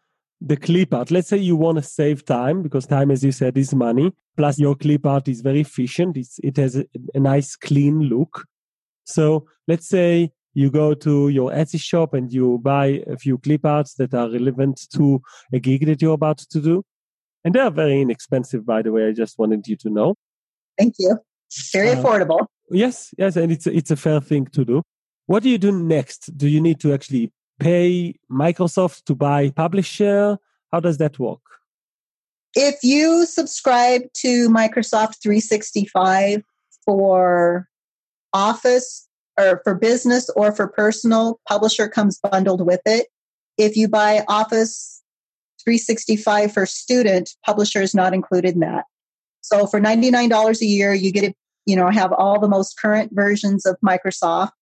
[0.47, 3.57] the clip art, let's say you want to save time because time, as you said,
[3.57, 4.13] is money.
[4.37, 6.17] Plus, your clip art is very efficient.
[6.17, 8.45] It's, it has a, a nice, clean look.
[9.05, 13.65] So let's say you go to your Etsy shop and you buy a few clip
[13.65, 16.85] arts that are relevant to a gig that you're about to do.
[17.45, 19.09] And they are very inexpensive, by the way.
[19.09, 20.15] I just wanted you to know.
[20.79, 21.19] Thank you.
[21.73, 22.47] Very uh, affordable.
[22.71, 24.83] Yes, yes, and it's it's a fair thing to do.
[25.27, 26.37] What do you do next?
[26.37, 30.39] Do you need to actually pay Microsoft to buy Publisher?
[30.73, 31.41] How does that work?
[32.55, 36.43] If you subscribe to Microsoft 365
[36.85, 37.69] for
[38.33, 43.09] Office or for business or for personal, Publisher comes bundled with it.
[43.59, 45.03] If you buy Office
[45.65, 48.85] 365 for student, Publisher is not included in that.
[49.41, 51.35] So for $99 a year, you get,
[51.67, 54.53] you know, have all the most current versions of Microsoft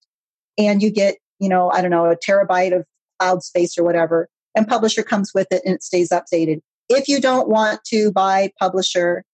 [0.58, 2.86] and you get, you know, I don't know, a terabyte of
[3.18, 4.28] cloud space or whatever.
[4.54, 6.60] And Publisher comes with it and it stays updated.
[6.88, 9.24] If you don't want to buy Publisher,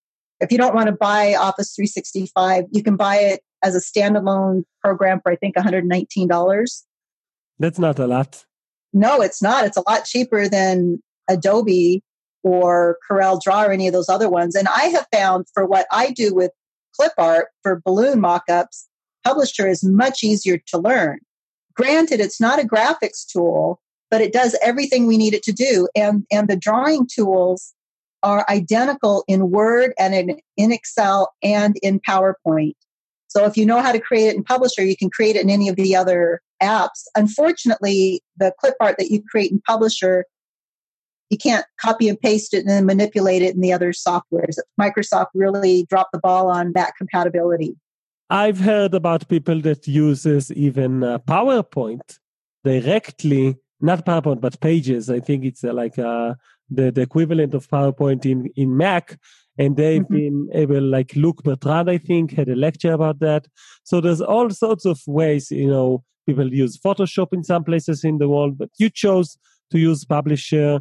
[0.40, 4.62] if you don't want to buy Office 365, you can buy it as a standalone
[4.82, 6.82] program for I think $119.
[7.58, 8.44] That's not a lot.
[8.94, 9.66] No, it's not.
[9.66, 12.02] It's a lot cheaper than Adobe
[12.42, 14.54] or Corel Draw or any of those other ones.
[14.54, 16.52] And I have found for what I do with
[16.98, 18.86] clip art for balloon mockups,
[19.24, 21.18] Publisher is much easier to learn.
[21.78, 25.88] Granted, it's not a graphics tool, but it does everything we need it to do.
[25.94, 27.72] And, and the drawing tools
[28.24, 32.74] are identical in Word and in, in Excel and in PowerPoint.
[33.28, 35.50] So if you know how to create it in Publisher, you can create it in
[35.50, 37.04] any of the other apps.
[37.14, 40.24] Unfortunately, the clip art that you create in Publisher
[41.30, 44.56] you can't copy and paste it and then manipulate it in the other softwares.
[44.80, 47.76] Microsoft really dropped the ball on that compatibility.
[48.30, 52.18] I've heard about people that uses even uh, PowerPoint
[52.64, 55.08] directly, not PowerPoint, but Pages.
[55.08, 56.34] I think it's uh, like uh,
[56.68, 59.18] the, the equivalent of PowerPoint in, in Mac.
[59.56, 60.14] And they've mm-hmm.
[60.14, 63.46] been able, like Luc Bertrand, I think, had a lecture about that.
[63.82, 68.18] So there's all sorts of ways, you know, people use Photoshop in some places in
[68.18, 69.38] the world, but you chose
[69.70, 70.80] to use Publisher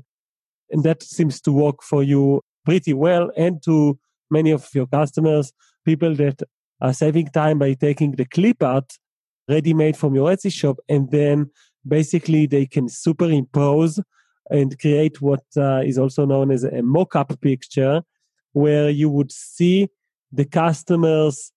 [0.70, 3.98] and that seems to work for you pretty well and to
[4.30, 5.54] many of your customers,
[5.86, 6.42] people that
[6.82, 8.94] are saving time by taking the clip art
[9.50, 11.50] ready made from your Etsy shop and then
[11.88, 14.00] basically they can superimpose
[14.50, 18.02] and create what uh, is also known as a mock-up picture
[18.54, 19.88] where you would see
[20.32, 21.52] the customer's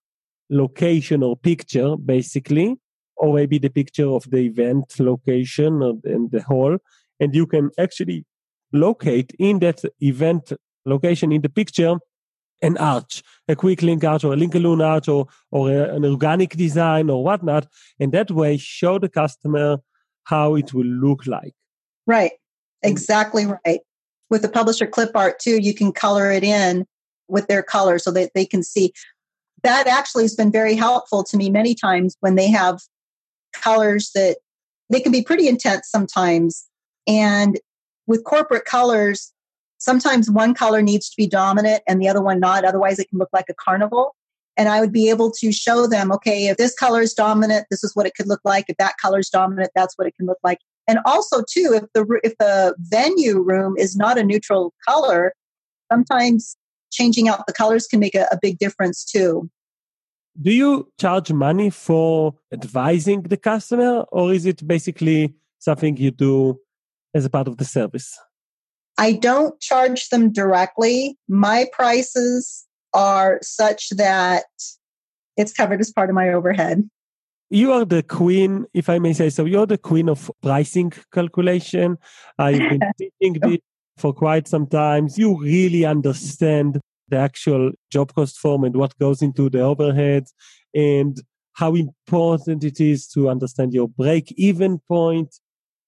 [0.50, 2.76] location or picture basically
[3.16, 6.76] or maybe the picture of the event location and the hall
[7.20, 8.24] and you can actually
[8.72, 10.52] locate in that event
[10.86, 11.96] location in the picture
[12.62, 16.50] an arch, a quick link arch or a Link-O-Loon arch or, or a, an organic
[16.50, 17.66] design or whatnot.
[17.98, 19.78] And that way show the customer
[20.24, 21.54] how it will look like.
[22.06, 22.32] Right.
[22.84, 22.90] Mm.
[22.90, 23.80] Exactly right.
[24.28, 26.86] With the publisher clip art too, you can color it in
[27.28, 28.92] with their color so that they can see.
[29.62, 32.80] That actually has been very helpful to me many times when they have
[33.52, 34.38] colors that
[34.88, 36.66] they can be pretty intense sometimes.
[37.06, 37.58] And
[38.06, 39.32] with corporate colors,
[39.80, 42.64] sometimes one color needs to be dominant and the other one not.
[42.64, 44.14] Otherwise, it can look like a carnival.
[44.56, 47.82] And I would be able to show them, okay, if this color is dominant, this
[47.82, 48.66] is what it could look like.
[48.68, 50.58] If that color is dominant, that's what it can look like.
[50.86, 55.32] And also, too, if the if the venue room is not a neutral color,
[55.90, 56.56] sometimes
[56.90, 59.48] changing out the colors can make a, a big difference too.
[60.40, 66.58] Do you charge money for advising the customer, or is it basically something you do
[67.14, 68.18] as a part of the service?
[69.00, 71.16] I don't charge them directly.
[71.26, 74.44] My prices are such that
[75.38, 76.86] it's covered as part of my overhead.
[77.48, 79.46] You are the queen, if I may say so.
[79.46, 81.96] You're the queen of pricing calculation.
[82.38, 83.60] I've been teaching this
[83.96, 85.08] for quite some time.
[85.16, 90.28] You really understand the actual job cost form and what goes into the overheads
[90.74, 91.16] and
[91.54, 95.36] how important it is to understand your break even point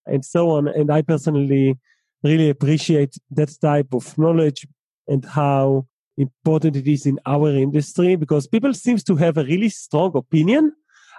[0.07, 0.66] and so on.
[0.66, 1.79] And I personally
[2.23, 4.67] really appreciate that type of knowledge
[5.09, 9.69] and how important it is in our industry because people seems to have a really
[9.69, 10.73] strong opinion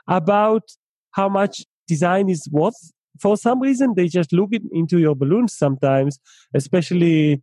[0.08, 0.64] about
[1.12, 2.76] how much design is worth.
[3.20, 6.20] For some reason, they just look into your balloons sometimes,
[6.54, 7.42] especially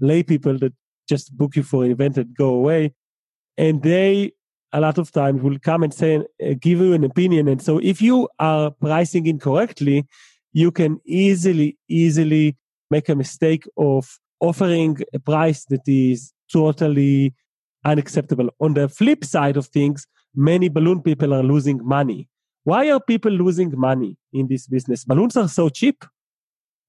[0.00, 0.72] lay people that
[1.08, 2.92] just book you for an event and go away.
[3.56, 4.32] And they,
[4.72, 7.48] a lot of times, will come and say, uh, give you an opinion.
[7.48, 10.06] And so if you are pricing incorrectly,
[10.52, 12.56] you can easily, easily
[12.90, 17.34] make a mistake of offering a price that is totally
[17.84, 18.50] unacceptable.
[18.60, 22.28] On the flip side of things, many balloon people are losing money.
[22.64, 25.04] Why are people losing money in this business?
[25.04, 26.04] Balloons are so cheap.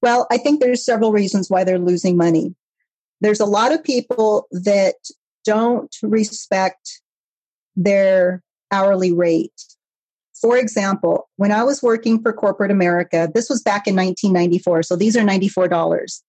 [0.02, 2.54] Well, I think there's several reasons why they're losing money.
[3.20, 4.94] There's a lot of people that
[5.44, 7.00] don't respect
[7.76, 9.60] their hourly rate.
[10.40, 14.84] For example, when I was working for corporate America, this was back in 1994.
[14.84, 16.22] So these are $94.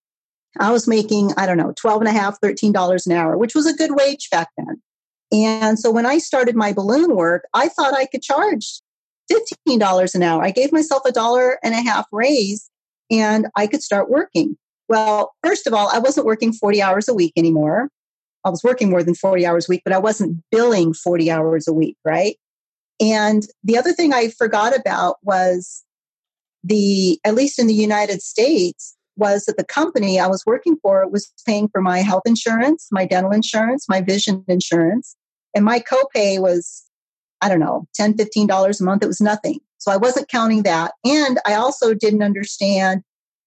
[0.60, 3.68] I was making, I don't know, 12 and a half, $13 an hour, which was
[3.68, 4.82] a good wage back then.
[5.32, 8.82] And so when I started my balloon work, I thought I could charge
[9.32, 10.44] $15 an hour.
[10.44, 12.70] I gave myself a dollar and a half raise
[13.12, 14.58] and I could start working.
[14.88, 17.90] Well, first of all, I wasn't working 40 hours a week anymore.
[18.44, 21.68] I was working more than 40 hours a week, but I wasn't billing 40 hours
[21.68, 22.38] a week, right?
[23.00, 25.84] And the other thing I forgot about was
[26.64, 31.08] the, at least in the United States, was that the company I was working for
[31.10, 35.16] was paying for my health insurance, my dental insurance, my vision insurance,
[35.54, 36.86] and my copay was,
[37.42, 39.04] I don't know, $10, $15 a month.
[39.04, 39.60] It was nothing.
[39.78, 40.94] So I wasn't counting that.
[41.06, 43.02] And I also didn't understand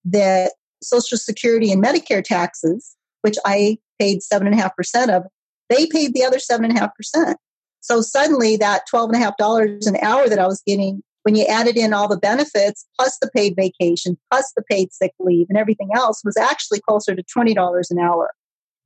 [0.05, 5.25] that Social Security and Medicare taxes, which I paid 7.5% of,
[5.69, 7.35] they paid the other 7.5%.
[7.83, 12.09] So suddenly that $12.5 an hour that I was getting, when you added in all
[12.09, 16.37] the benefits, plus the paid vacation, plus the paid sick leave and everything else, was
[16.37, 18.31] actually closer to $20 an hour.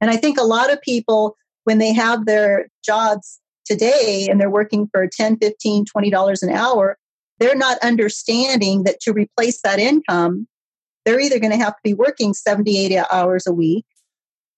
[0.01, 4.51] And I think a lot of people, when they have their jobs today and they're
[4.51, 6.97] working for 10, 15, $20 an hour,
[7.39, 10.49] they're not understanding that to replace that income,
[11.05, 13.85] they're either going to have to be working 78 hours a week,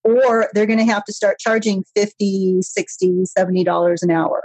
[0.09, 4.43] or they're going to have to start charging 50, 60, 70 dollars an hour.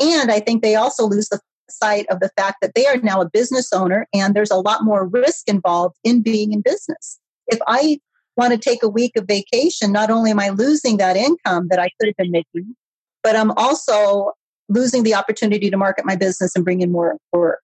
[0.00, 3.20] And I think they also lose the sight of the fact that they are now
[3.20, 7.18] a business owner and there's a lot more risk involved in being in business.
[7.48, 7.98] If I
[8.36, 11.78] want to take a week of vacation, not only am I losing that income that
[11.78, 12.74] I could have been making,
[13.22, 14.32] but I'm also
[14.68, 17.60] losing the opportunity to market my business and bring in more work.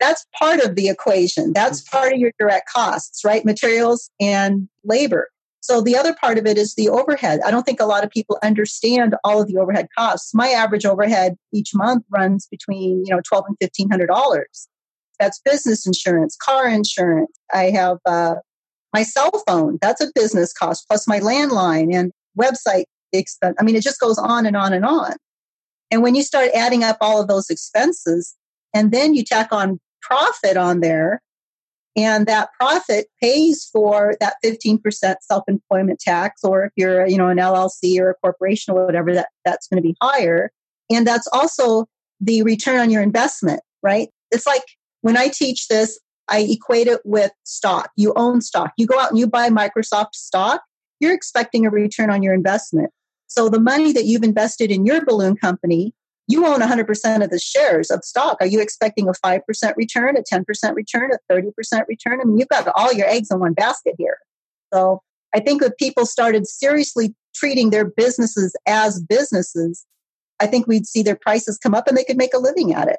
[0.00, 1.52] That's part of the equation.
[1.52, 1.96] That's mm-hmm.
[1.96, 3.44] part of your direct costs, right?
[3.44, 5.28] Materials and labor.
[5.66, 7.40] So the other part of it is the overhead.
[7.44, 10.32] I don't think a lot of people understand all of the overhead costs.
[10.32, 14.68] My average overhead each month runs between, you know, twelve and fifteen hundred dollars.
[15.18, 17.36] That's business insurance, car insurance.
[17.52, 18.36] I have uh,
[18.92, 19.78] my cell phone.
[19.82, 23.56] That's a business cost plus my landline and website expense.
[23.58, 25.14] I mean, it just goes on and on and on.
[25.90, 28.36] And when you start adding up all of those expenses,
[28.72, 31.22] and then you tack on profit on there,
[31.96, 37.38] and that profit pays for that 15% self-employment tax or if you're you know an
[37.38, 40.50] llc or a corporation or whatever that that's going to be higher.
[40.90, 41.86] And that's also
[42.20, 44.08] the return on your investment right?
[44.30, 44.64] It's like
[45.02, 47.90] when i teach this i equate it with stock.
[47.96, 48.72] You own stock.
[48.76, 50.62] You go out and you buy microsoft stock
[51.00, 52.90] you're expecting a return on your investment.
[53.26, 55.92] So the money that you've invested in your balloon company
[56.28, 58.38] you own 100% of the shares of stock.
[58.40, 59.40] Are you expecting a 5%
[59.76, 61.52] return, a 10% return, a 30%
[61.88, 62.20] return?
[62.20, 64.18] I mean, you've got all your eggs in one basket here.
[64.72, 65.02] So
[65.34, 69.84] I think if people started seriously treating their businesses as businesses,
[70.40, 72.88] I think we'd see their prices come up and they could make a living at
[72.88, 72.98] it.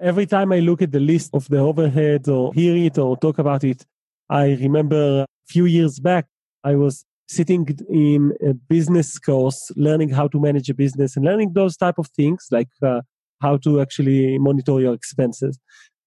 [0.00, 3.38] Every time I look at the list of the overheads or hear it or talk
[3.38, 3.86] about it,
[4.28, 6.26] I remember a few years back,
[6.64, 7.04] I was
[7.34, 11.98] sitting in a business course, learning how to manage a business and learning those type
[11.98, 13.00] of things like uh,
[13.40, 15.58] how to actually monitor your expenses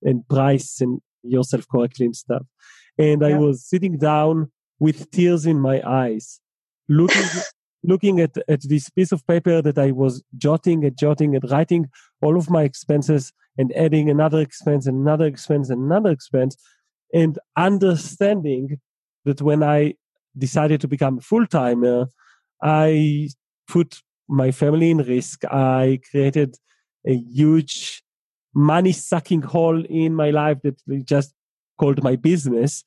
[0.02, 2.44] and price and yourself correctly and stuff.
[2.98, 3.28] And yeah.
[3.30, 6.40] I was sitting down with tears in my eyes,
[6.88, 7.24] looking,
[7.84, 11.90] looking at, at this piece of paper that I was jotting and jotting and writing
[12.22, 16.56] all of my expenses and adding another expense and another expense and another expense
[17.14, 18.80] and understanding
[19.26, 19.96] that when I
[20.38, 22.08] decided to become full timer,
[22.62, 23.30] I
[23.68, 25.46] put my family in risk.
[25.46, 26.56] I created
[27.06, 28.04] a huge
[28.54, 30.76] money sucking hole in my life that
[31.06, 31.34] just
[31.80, 32.84] called my business.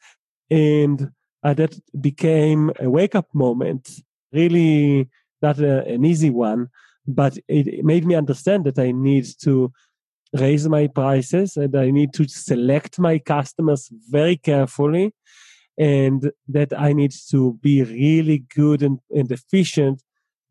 [0.50, 1.10] And
[1.42, 4.00] uh, that became a wake up moment,
[4.32, 5.08] really
[5.40, 6.68] not a, an easy one,
[7.06, 9.72] but it made me understand that I need to
[10.32, 15.12] raise my prices and I need to select my customers very carefully
[15.80, 20.02] and that I need to be really good and, and efficient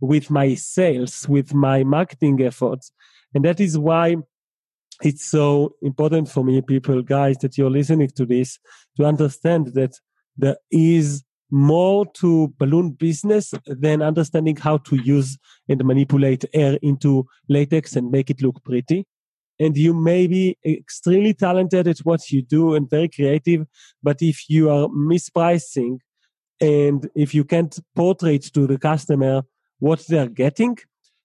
[0.01, 2.91] with my sales, with my marketing efforts.
[3.35, 4.15] And that is why
[5.03, 8.57] it's so important for me, people, guys, that you're listening to this
[8.97, 9.99] to understand that
[10.35, 17.27] there is more to balloon business than understanding how to use and manipulate air into
[17.47, 19.05] latex and make it look pretty.
[19.59, 23.65] And you may be extremely talented at what you do and very creative,
[24.01, 25.99] but if you are mispricing
[26.61, 29.43] and if you can't portray to the customer
[29.79, 30.77] what they're getting,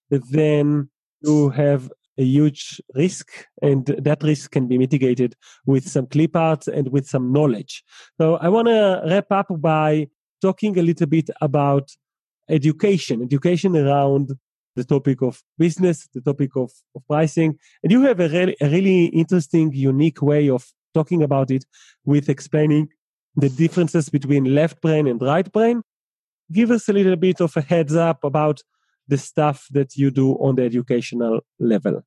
[0.09, 0.89] then
[1.21, 3.29] you have a huge risk
[3.61, 7.83] and that risk can be mitigated with some clip art and with some knowledge.
[8.17, 10.07] So I want to wrap up by
[10.41, 11.89] talking a little bit about
[12.49, 14.31] education, education around
[14.75, 17.57] the topic of business, the topic of, of pricing.
[17.83, 21.65] And you have a really, a really interesting, unique way of talking about it
[22.05, 22.89] with explaining
[23.35, 25.81] the differences between left brain and right brain.
[26.51, 28.61] Give us a little bit of a heads up about
[29.07, 32.03] the stuff that you do on the educational level.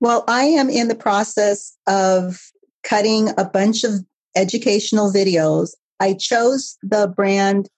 [0.00, 2.38] Well, I am in the process of
[2.82, 3.92] cutting a bunch of
[4.34, 5.70] educational videos.
[6.00, 7.68] I chose the brand,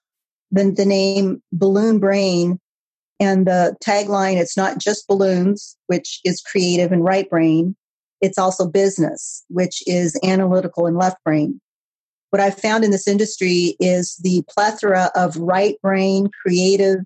[0.50, 2.58] the, the name Balloon Brain
[3.20, 7.76] and the tagline, it's not just balloons, which is creative and right brain.
[8.20, 11.60] It's also business, which is analytical and left brain.
[12.30, 16.98] What I've found in this industry is the plethora of right brain creative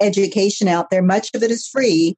[0.00, 1.02] education out there.
[1.02, 2.16] Much of it is free,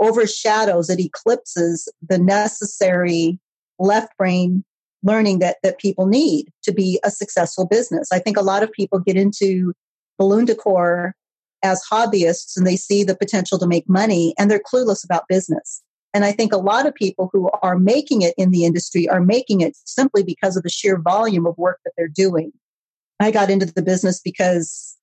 [0.00, 3.38] overshadows, it eclipses the necessary
[3.78, 4.64] left brain
[5.02, 8.08] learning that, that people need to be a successful business.
[8.12, 9.72] I think a lot of people get into
[10.18, 11.14] balloon decor
[11.62, 15.82] as hobbyists and they see the potential to make money and they're clueless about business.
[16.14, 19.20] And I think a lot of people who are making it in the industry are
[19.20, 22.52] making it simply because of the sheer volume of work that they're doing.
[23.20, 24.96] I got into the business because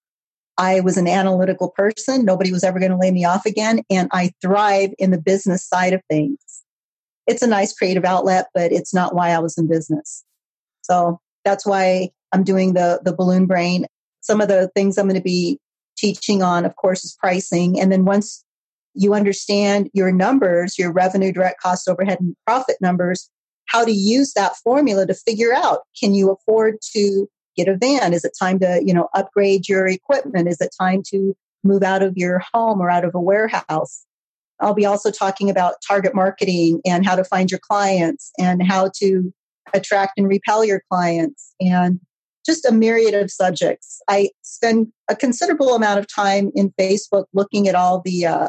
[0.58, 2.26] I was an analytical person.
[2.26, 3.82] Nobody was ever going to lay me off again.
[3.90, 6.40] And I thrive in the business side of things.
[7.28, 10.24] It's a nice creative outlet, but it's not why I was in business.
[10.82, 13.86] So that's why I'm doing the, the balloon brain.
[14.22, 15.60] Some of the things I'm going to be
[15.98, 17.80] teaching on, of course, is pricing.
[17.80, 18.44] And then once
[18.94, 23.30] you understand your numbers, your revenue, direct cost, overhead, and profit numbers,
[23.68, 28.14] how to use that formula to figure out can you afford to get a van?
[28.14, 30.48] Is it time to, you know, upgrade your equipment?
[30.48, 34.06] Is it time to move out of your home or out of a warehouse?
[34.60, 38.92] I'll be also talking about target marketing and how to find your clients and how
[38.98, 39.34] to
[39.74, 42.00] attract and repel your clients and
[42.46, 44.02] just a myriad of subjects.
[44.08, 48.48] I spend a considerable amount of time in Facebook looking at all the uh,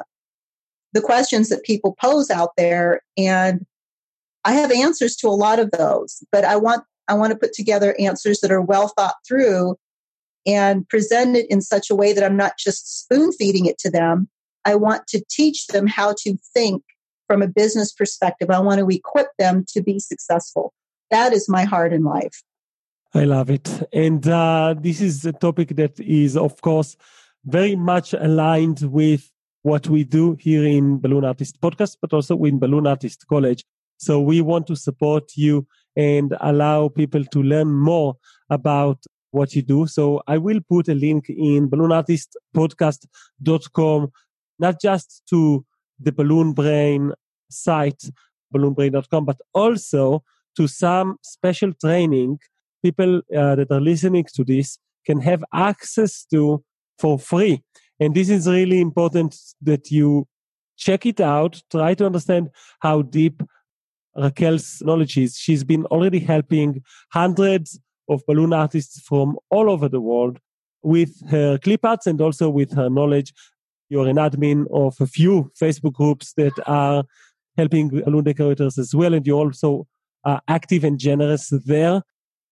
[0.92, 3.66] the questions that people pose out there, and
[4.44, 6.22] I have answers to a lot of those.
[6.30, 9.76] But I want I want to put together answers that are well thought through
[10.47, 13.90] and present it in such a way that I'm not just spoon feeding it to
[13.90, 14.28] them.
[14.64, 16.82] I want to teach them how to think
[17.26, 18.51] from a business perspective.
[18.51, 20.72] I want to equip them to be successful.
[21.11, 22.42] That is my heart in life.
[23.16, 23.88] I love it.
[23.94, 26.98] And uh, this is a topic that is, of course,
[27.46, 32.58] very much aligned with what we do here in Balloon Artist Podcast, but also in
[32.58, 33.64] Balloon Artist College.
[33.96, 38.18] So we want to support you and allow people to learn more
[38.50, 39.86] about what you do.
[39.86, 44.12] So I will put a link in balloonartistpodcast.com,
[44.58, 45.64] not just to
[45.98, 47.14] the Balloon Brain
[47.48, 48.10] site,
[48.54, 50.22] balloonbrain.com, but also
[50.56, 52.40] to some special training
[52.87, 54.78] people uh, that are listening to this
[55.09, 56.62] can have access to
[56.99, 57.55] for free.
[58.01, 60.26] And this is really important that you
[60.76, 63.43] check it out, try to understand how deep
[64.16, 65.37] Raquel's knowledge is.
[65.37, 66.82] She's been already helping
[67.12, 67.78] hundreds
[68.09, 70.39] of balloon artists from all over the world
[70.82, 73.32] with her clip arts and also with her knowledge.
[73.89, 77.05] You're an admin of a few Facebook groups that are
[77.57, 79.87] helping balloon decorators as well, and you're also
[80.24, 82.03] uh, active and generous there.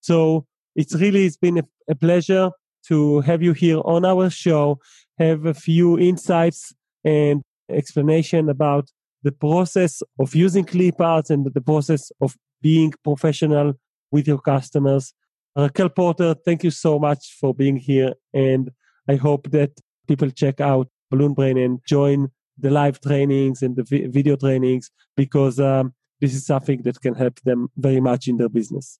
[0.05, 0.45] So
[0.77, 2.51] it's really it's been a, a pleasure
[2.89, 4.79] to have you here on our show,
[5.19, 6.75] have a few insights
[7.05, 7.41] and
[7.71, 8.91] explanation about
[9.23, 13.73] the process of using clip arts and the process of being professional
[14.11, 15.15] with your customers.
[15.57, 18.13] Raquel Porter, thank you so much for being here.
[18.35, 18.73] And
[19.09, 19.71] I hope that
[20.07, 22.29] people check out Balloon Brain and join
[22.59, 27.15] the live trainings and the vi- video trainings because um, this is something that can
[27.15, 28.99] help them very much in their business.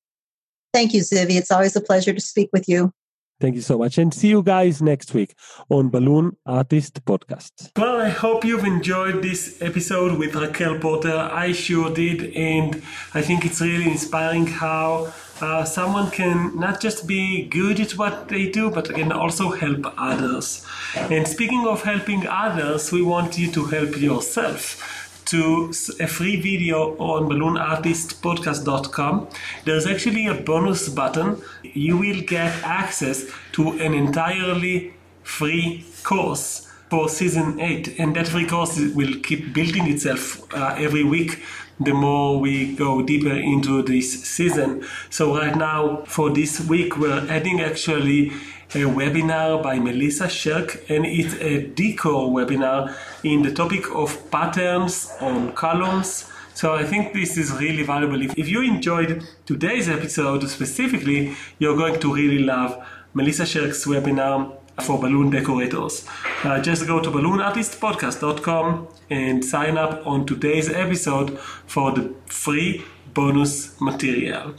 [0.75, 1.37] Thank you, Zivi.
[1.37, 2.93] It's always a pleasure to speak with you.
[3.41, 3.97] Thank you so much.
[3.97, 5.37] And see you guys next week
[5.69, 7.71] on Balloon Artist Podcast.
[7.77, 11.17] Well, I hope you've enjoyed this episode with Raquel Porter.
[11.33, 12.35] I sure did.
[12.35, 17.93] And I think it's really inspiring how uh, someone can not just be good at
[17.93, 20.67] what they do, but can also help others.
[20.97, 26.97] And speaking of helping others, we want you to help yourself to a free video
[26.99, 29.29] on balloonartistpodcast.com.
[29.65, 31.41] There's actually a bonus button.
[31.63, 38.47] You will get access to an entirely free course for season 8 and that free
[38.47, 41.43] course will keep building itself uh, every week
[41.81, 47.27] the more we go deeper into this season so right now for this week we're
[47.29, 48.31] adding actually
[48.75, 55.13] a webinar by Melissa Shirk, and it's a decor webinar in the topic of patterns
[55.21, 56.29] on columns.
[56.55, 58.21] So I think this is really valuable.
[58.21, 64.57] If, if you enjoyed today's episode specifically, you're going to really love Melissa Shirk's webinar
[64.83, 66.07] for balloon decorators.
[66.43, 73.81] Uh, just go to balloonartistpodcast.com and sign up on today's episode for the free bonus
[73.81, 74.55] material.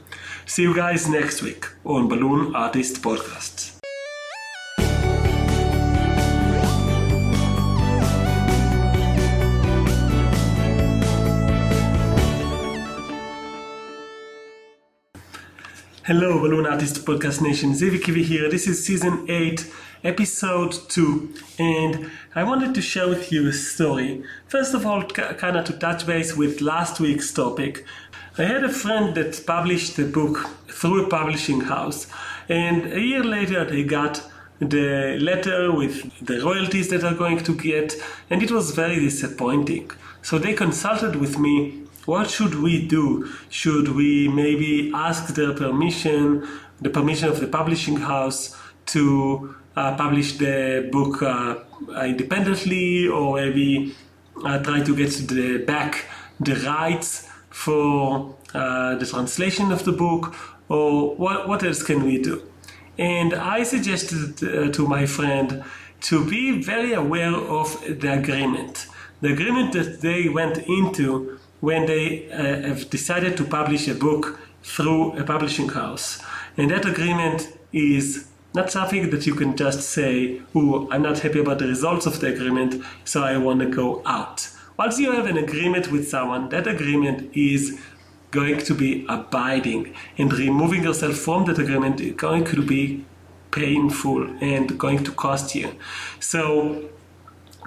[0.45, 3.74] See you guys next week on Balloon Artist Podcast.
[16.07, 17.71] Hello, Balloon Artist Podcast Nation.
[17.71, 18.47] Zivi Kivi here.
[18.47, 19.65] This is season 8,
[20.03, 24.23] episode 2, and I wanted to share with you a story.
[24.47, 27.83] First of all, kind of to touch base with last week's topic.
[28.37, 32.05] I had a friend that published a book through a publishing house,
[32.49, 34.21] and a year later they got
[34.59, 37.95] the letter with the royalties that they're going to get,
[38.29, 39.89] and it was very disappointing.
[40.21, 43.29] So they consulted with me what should we do?
[43.49, 46.47] Should we maybe ask their permission,
[46.81, 48.55] the permission of the publishing house
[48.87, 51.55] to uh, publish the book uh,
[52.03, 53.95] independently, or maybe
[54.43, 56.05] uh, try to get the back
[56.39, 60.35] the rights for uh, the translation of the book,
[60.69, 62.41] or what, what else can we do?
[62.97, 65.63] And I suggested uh, to my friend
[66.01, 68.87] to be very aware of the agreement.
[69.21, 74.39] The agreement that they went into when they uh, have decided to publish a book
[74.61, 76.21] through a publishing house.
[76.57, 77.39] And that agreement
[77.73, 82.05] is not something that you can just say, oh, I'm not happy about the results
[82.05, 82.71] of the agreement,
[83.03, 84.37] so I want to go out.
[84.77, 87.79] Once you have an agreement with someone, that agreement is
[88.29, 93.05] going to be abiding, and removing yourself from that agreement is going to be
[93.51, 95.67] painful and going to cost you.
[96.19, 96.89] So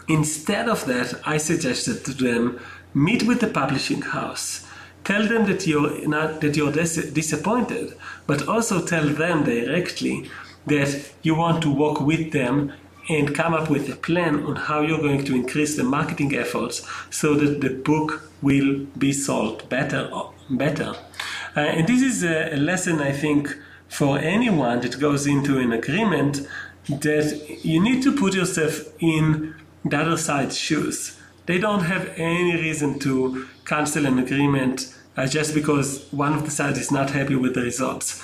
[0.07, 2.61] instead of that, I suggested to them
[2.99, 4.66] meet with the publishing house.
[5.05, 7.94] Tell them that you're not that you're dis- disappointed
[8.26, 10.28] but also tell them directly
[10.66, 12.72] that you want to work with them
[13.09, 16.86] and come up with a plan on how you're going to increase the marketing efforts
[17.11, 20.11] so that the book will be sold better
[20.51, 20.94] better.
[21.57, 23.57] Uh, and this is a, a lesson i think
[23.88, 26.46] for anyone that goes into an agreement
[26.88, 31.18] that you need to put yourself in the other side's shoes
[31.49, 36.51] they don't have any reason to cancel an agreement uh, just because one of the
[36.51, 38.22] sides is not happy with the results.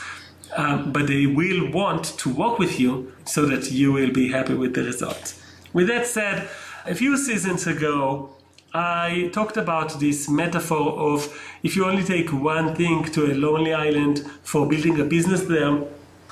[0.54, 4.54] Um, but they will want to work with you so that you will be happy
[4.54, 5.42] with the results.
[5.72, 6.48] With that said,
[6.84, 8.28] a few seasons ago,
[8.74, 11.18] I talked about this metaphor of
[11.62, 15.82] if you only take one thing to a lonely island for building a business there,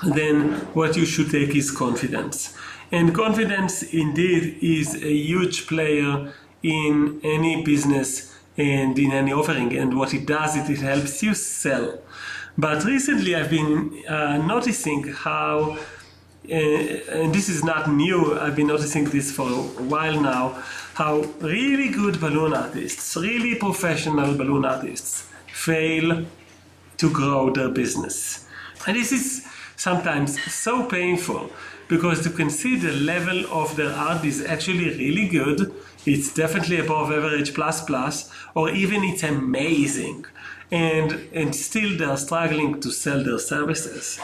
[0.03, 2.55] then what you should take is confidence.
[2.91, 6.31] And confidence indeed is a huge player
[6.63, 9.75] in any business and in any offering.
[9.77, 11.99] And what it does is it helps you sell.
[12.57, 15.77] But recently I've been uh, noticing how,
[16.49, 21.21] uh, and this is not new, I've been noticing this for a while now, how
[21.39, 26.25] really good balloon artists, really professional balloon artists, fail
[26.97, 28.47] to grow their business.
[28.85, 29.45] And this is
[29.75, 31.49] sometimes so painful
[31.87, 35.73] because you can see the level of their art is actually really good
[36.05, 40.25] it's definitely above average plus plus, or even it's amazing.
[40.71, 44.19] And, and still they're struggling to sell their services.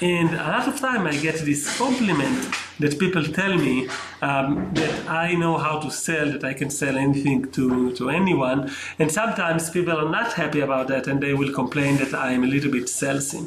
[0.00, 3.88] And a lot of time I get this compliment that people tell me
[4.22, 8.70] um, that I know how to sell, that I can sell anything to, to anyone.
[9.00, 12.44] And sometimes people are not happy about that and they will complain that I am
[12.44, 13.44] a little bit salesy.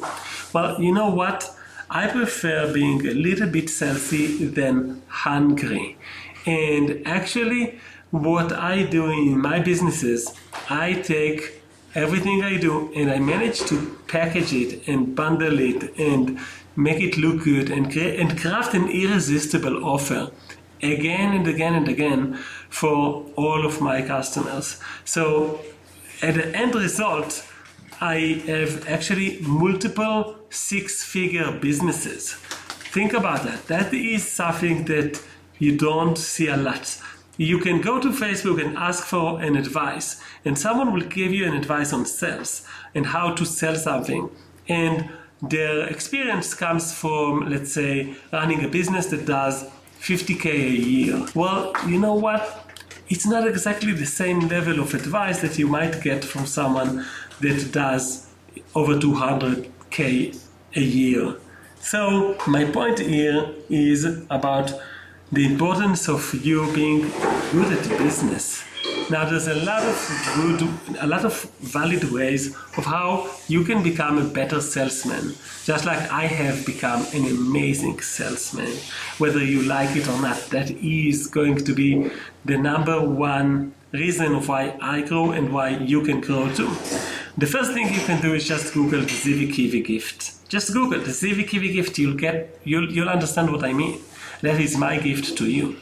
[0.52, 1.56] Well, you know what?
[1.88, 5.96] I prefer being a little bit salesy than hungry.
[6.46, 7.78] And actually,
[8.10, 10.34] what I do in my businesses,
[10.68, 11.62] I take
[11.94, 16.38] everything I do and I manage to package it and bundle it and
[16.74, 20.30] make it look good and, create, and craft an irresistible offer
[20.82, 22.34] again and again and again
[22.70, 24.80] for all of my customers.
[25.04, 25.60] So
[26.22, 27.46] at the end result,
[28.00, 32.34] I have actually multiple six figure businesses.
[32.92, 33.66] Think about that.
[33.68, 35.22] That is something that
[35.62, 37.00] you don't see a lot.
[37.36, 41.44] You can go to Facebook and ask for an advice, and someone will give you
[41.46, 44.28] an advice on sales and how to sell something.
[44.68, 45.08] And
[45.40, 49.64] their experience comes from, let's say, running a business that does
[50.00, 51.26] 50k a year.
[51.32, 52.42] Well, you know what?
[53.08, 57.06] It's not exactly the same level of advice that you might get from someone
[57.40, 58.26] that does
[58.74, 60.36] over 200k
[60.74, 61.36] a year.
[61.78, 64.72] So, my point here is about
[65.32, 67.00] the importance of you being
[67.52, 68.62] good at business.
[69.10, 70.68] Now, there's a lot of good,
[71.00, 75.34] a lot of valid ways of how you can become a better salesman.
[75.64, 78.72] Just like I have become an amazing salesman,
[79.16, 80.38] whether you like it or not.
[80.50, 82.10] That is going to be
[82.44, 86.68] the number one reason of why I grow and why you can grow too.
[87.38, 90.46] The first thing you can do is just Google the Zivi Kivi gift.
[90.50, 91.98] Just Google the Zivi Kivi gift.
[91.98, 93.98] You'll get, you'll, you'll understand what I mean.
[94.42, 95.76] That is my gift to you.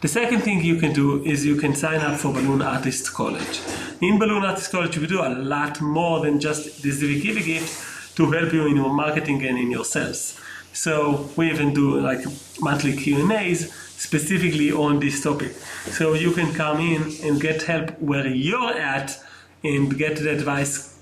[0.00, 3.60] The second thing you can do is you can sign up for Balloon Artist College.
[4.00, 8.16] In Balloon Artist College, we do a lot more than just the Zivi Kivi gift
[8.16, 10.40] to help you in your marketing and in your sales.
[10.72, 12.24] So we even do like
[12.60, 15.52] monthly Q and A's specifically on this topic.
[15.98, 19.18] So you can come in and get help where you're at
[19.62, 20.98] and get the advice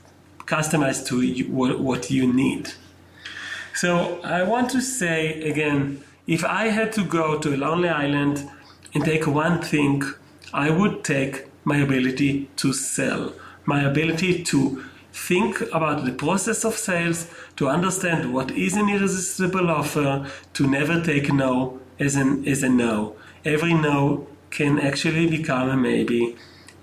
[0.46, 2.72] customized to what you need.
[3.74, 8.48] So I want to say again, if I had to go to a lonely island
[8.94, 10.02] and take one thing,
[10.52, 16.76] I would take my ability to sell, my ability to think about the process of
[16.76, 22.62] sales, to understand what is an irresistible offer, to never take no as, an, as
[22.62, 23.16] a no.
[23.44, 26.36] Every no can actually become a maybe,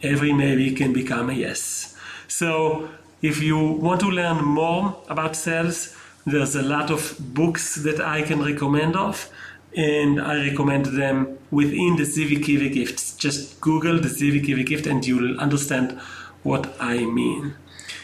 [0.03, 1.95] every maybe can become a yes.
[2.27, 2.89] So,
[3.21, 5.95] if you want to learn more about sales,
[6.25, 9.29] there's a lot of books that I can recommend of,
[9.75, 13.15] and I recommend them within the Zivi Kivi gifts.
[13.15, 15.99] Just Google the Zivi Kivi gift and you'll understand
[16.43, 17.55] what I mean.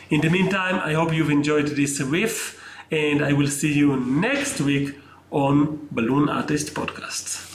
[0.09, 4.61] In the meantime, I hope you've enjoyed this riff, and I will see you next
[4.61, 4.95] week
[5.31, 7.46] on Balloon Artist Podcasts.